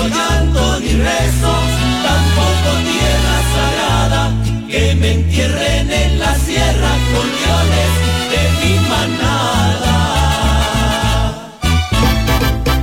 [0.08, 1.64] llanto ni rezos,
[2.02, 4.22] tampoco tierra sagrada,
[4.68, 7.92] que me entierren en la sierra con leones
[8.32, 9.94] de mi manada.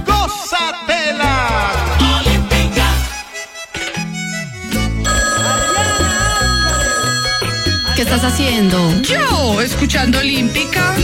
[0.06, 1.36] ¡Gózatela!
[2.20, 2.88] ¡Olímpica!
[7.96, 8.78] ¿Qué estás haciendo?
[9.02, 10.96] Yo, escuchando Olímpica.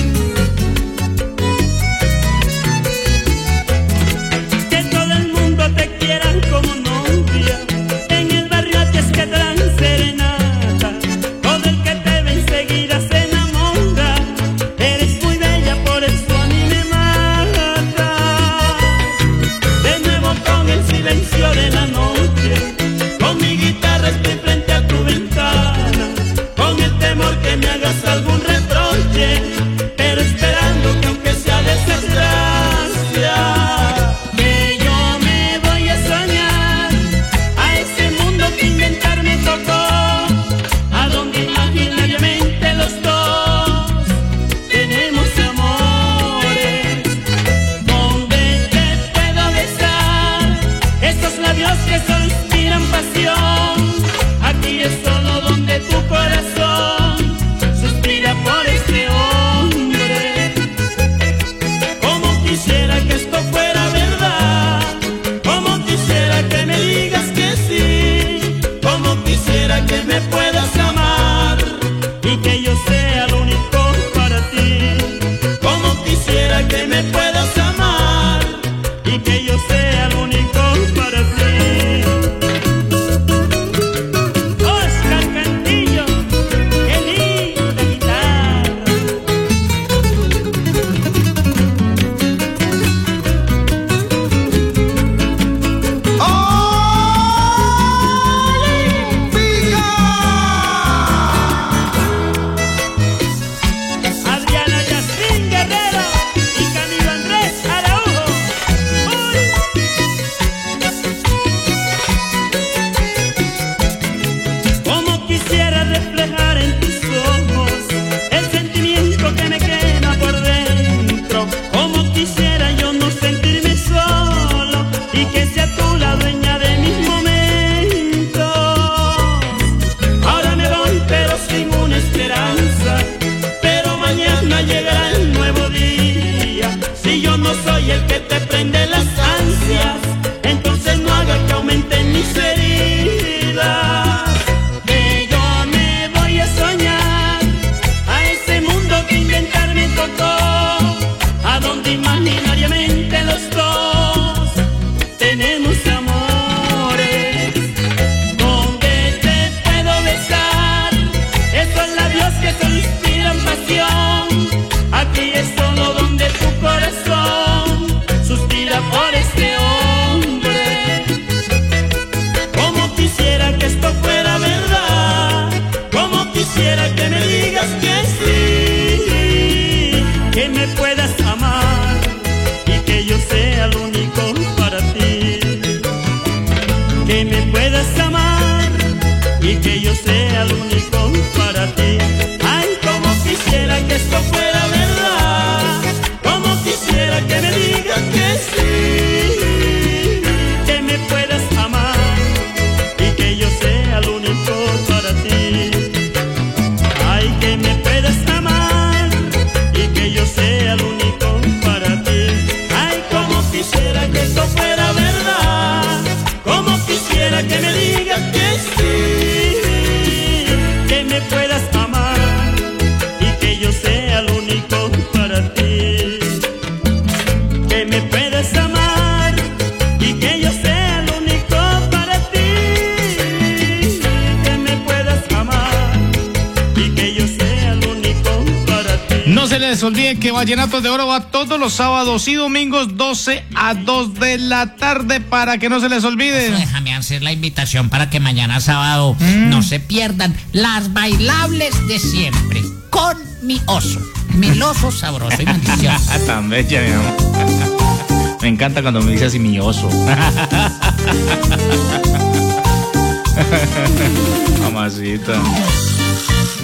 [240.19, 244.75] Que Vallenatos de Oro va todos los sábados y domingos 12 a 2 de la
[244.75, 246.47] tarde para que no se les olvide.
[246.47, 249.49] Eso, déjame hacer la invitación para que mañana sábado Mm.
[249.49, 254.01] no se pierdan las bailables de siempre con mi oso.
[254.35, 256.11] Meloso, sabroso y delicioso.
[256.25, 258.37] Tan bella, mi amor.
[258.41, 259.89] Me encanta cuando me dice así mi oso.
[264.61, 265.33] Mamacita.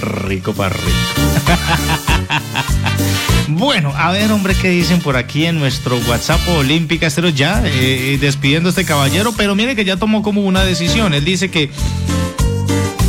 [0.02, 0.88] Rico para rico.
[3.50, 7.30] Bueno, a ver, hombre, ¿qué dicen por aquí en nuestro WhatsApp Olímpica Estero?
[7.30, 11.14] Ya eh, despidiendo a este caballero, pero mire que ya tomó como una decisión.
[11.14, 11.72] Él dice que,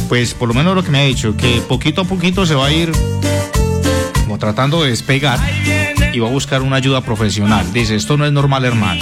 [0.08, 2.66] pues por lo menos lo que me ha dicho, que poquito a poquito se va
[2.66, 2.92] a ir
[4.22, 5.40] como tratando de despegar
[6.12, 7.72] y va a buscar una ayuda profesional.
[7.72, 9.00] Dice, esto no es normal, hermano.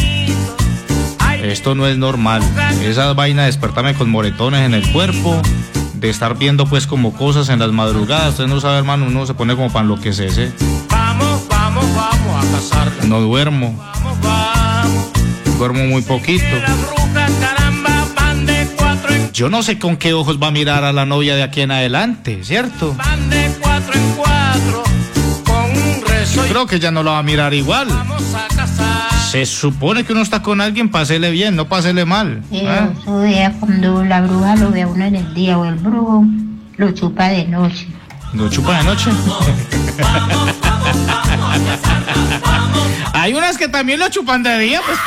[1.42, 2.42] Esto no es normal.
[2.82, 5.40] Esa vaina de despertarme con moretones en el cuerpo,
[5.94, 8.30] de estar viendo pues como cosas en las madrugadas.
[8.30, 10.50] Usted no sabe, hermano, uno se pone como para enloquecerse.
[10.54, 10.75] Vamos,
[11.80, 13.04] vamos, vamos a casarla.
[13.04, 13.74] No duermo.
[15.58, 16.44] Duermo muy poquito.
[19.32, 21.70] Yo no sé con qué ojos va a mirar a la novia de aquí en
[21.70, 22.94] adelante, ¿cierto?
[22.94, 24.82] van de cuatro en cuatro.
[25.44, 27.88] Con un rezo y Creo que ya no la va a mirar igual.
[27.88, 29.10] vamos a casar.
[29.30, 32.42] Se supone que uno está con alguien, pásele bien, no pásele mal.
[32.66, 32.88] ¿ah?
[32.98, 36.24] Eso es cuando la bruja lo ve a uno en el día o el brujo
[36.78, 37.88] lo chupa de noche.
[38.32, 39.10] ¿Lo chupa de noche?
[43.14, 44.98] Hay unas que también lo chupan de día, pues.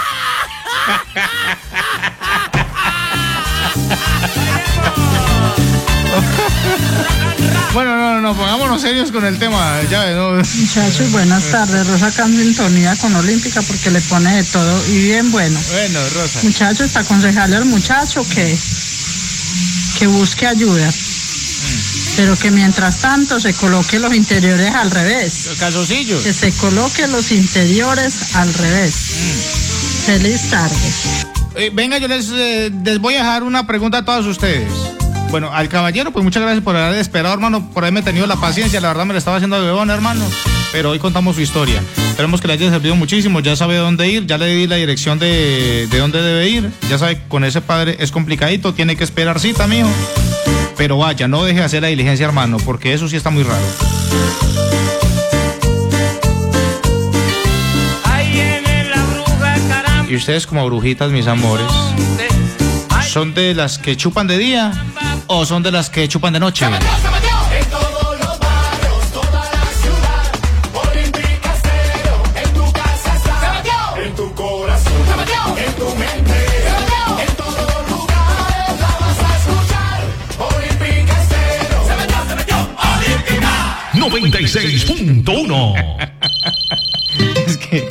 [7.74, 9.80] Bueno, no, no, no, pongámonos serios con el tema.
[9.92, 10.32] Ya, no.
[10.32, 11.86] Muchachos, buenas tardes.
[11.88, 15.60] Rosa en sintonía con Olímpica porque le pone de todo y bien bueno.
[15.72, 16.40] Bueno, Rosa.
[16.44, 18.58] Muchachos, está aconsejarle al muchacho que,
[20.00, 20.90] que busque ayuda.
[22.20, 25.46] Pero que mientras tanto se coloque los interiores al revés.
[25.48, 26.22] Los calzoncillos.
[26.22, 28.94] Que se coloque los interiores al revés.
[30.06, 30.76] Feliz tarde.
[31.56, 34.70] Eh, venga, yo les, eh, les voy a dejar una pregunta a todos ustedes.
[35.32, 38.82] Bueno, al caballero, pues muchas gracias por haber esperado, hermano, por haberme tenido la paciencia.
[38.82, 40.26] La verdad me la estaba haciendo de bebón, hermano.
[40.74, 41.82] Pero hoy contamos su historia.
[42.10, 43.40] Esperemos que le haya servido muchísimo.
[43.40, 46.70] Ya sabe dónde ir, ya le di la dirección de, de dónde debe ir.
[46.90, 49.88] Ya sabe, con ese padre es complicadito, tiene que esperar cita, mijo.
[50.80, 53.62] Pero vaya, no deje de hacer la diligencia, hermano, porque eso sí está muy raro.
[60.08, 61.68] Y ustedes como brujitas, mis amores,
[63.10, 64.72] ¿son de las que chupan de día
[65.28, 66.66] o son de las que chupan de noche?
[84.50, 86.10] 96.1.
[87.46, 87.86] Es que.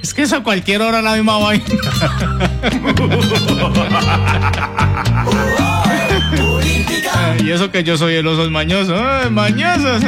[0.00, 1.64] es que eso a cualquier hora la misma vaina.
[7.44, 8.96] y eso que yo soy el oso mañoso.
[8.96, 10.02] ¡Ay, mañosos!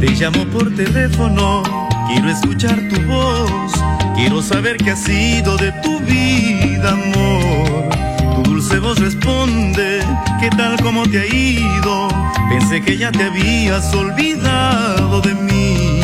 [0.00, 1.62] Te llamo por teléfono,
[2.10, 3.72] quiero escuchar tu voz,
[4.16, 7.88] quiero saber qué ha sido de tu vida, amor.
[8.34, 10.00] Tu dulce voz responde,
[10.40, 12.08] ¿qué tal como te ha ido?
[12.50, 16.00] Pensé que ya te habías olvidado de mí.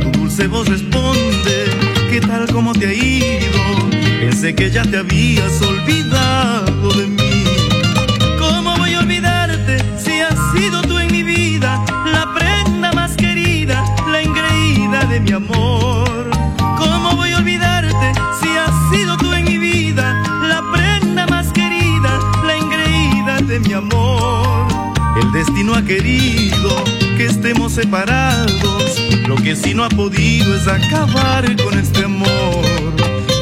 [0.00, 1.66] Tu dulce voz responde,
[2.10, 3.60] ¿qué tal como te ha ido?
[4.20, 7.13] Pensé que ya te habías olvidado de mí.
[15.14, 16.28] De mi amor?
[16.76, 22.18] ¿Cómo voy a olvidarte si has sido tú en mi vida la prenda más querida,
[22.44, 24.66] la engreída de mi amor?
[25.20, 26.82] El destino ha querido
[27.16, 32.64] que estemos separados, lo que sí no ha podido es acabar con este amor.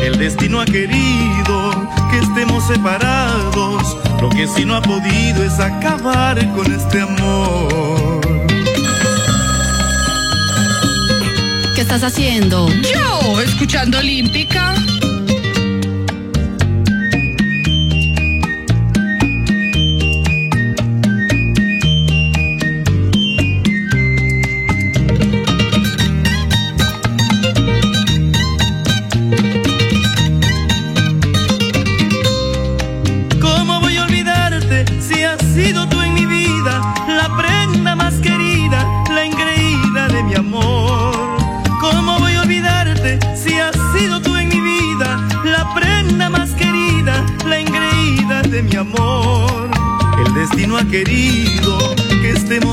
[0.05, 1.71] El destino ha querido
[2.11, 3.97] que estemos separados.
[4.21, 8.12] Lo que sí no ha podido es acabar con este amor.
[11.95, 12.67] Estás haciendo?
[12.91, 14.75] Yo, escuchando Olímpica.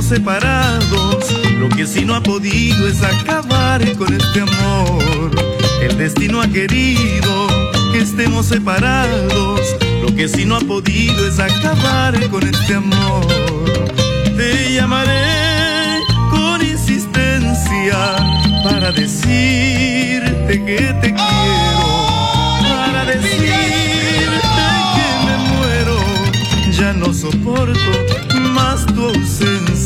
[0.10, 1.23] separados.
[1.60, 5.31] Lo que sí no ha podido es acabar con este amor.
[5.84, 7.48] El destino ha querido
[7.94, 9.61] que estemos separados.
[10.02, 13.27] Lo que sí no ha podido es acabar con este amor.
[14.36, 15.99] Te llamaré
[16.31, 17.95] con insistencia
[18.64, 21.88] para decirte que te quiero.
[22.68, 23.45] Para decirte
[24.95, 25.99] que me muero.
[26.72, 28.28] Ya no soporto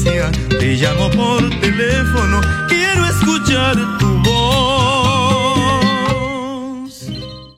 [0.03, 4.12] distancia, te llamo por teléfono, quiero escuchar tu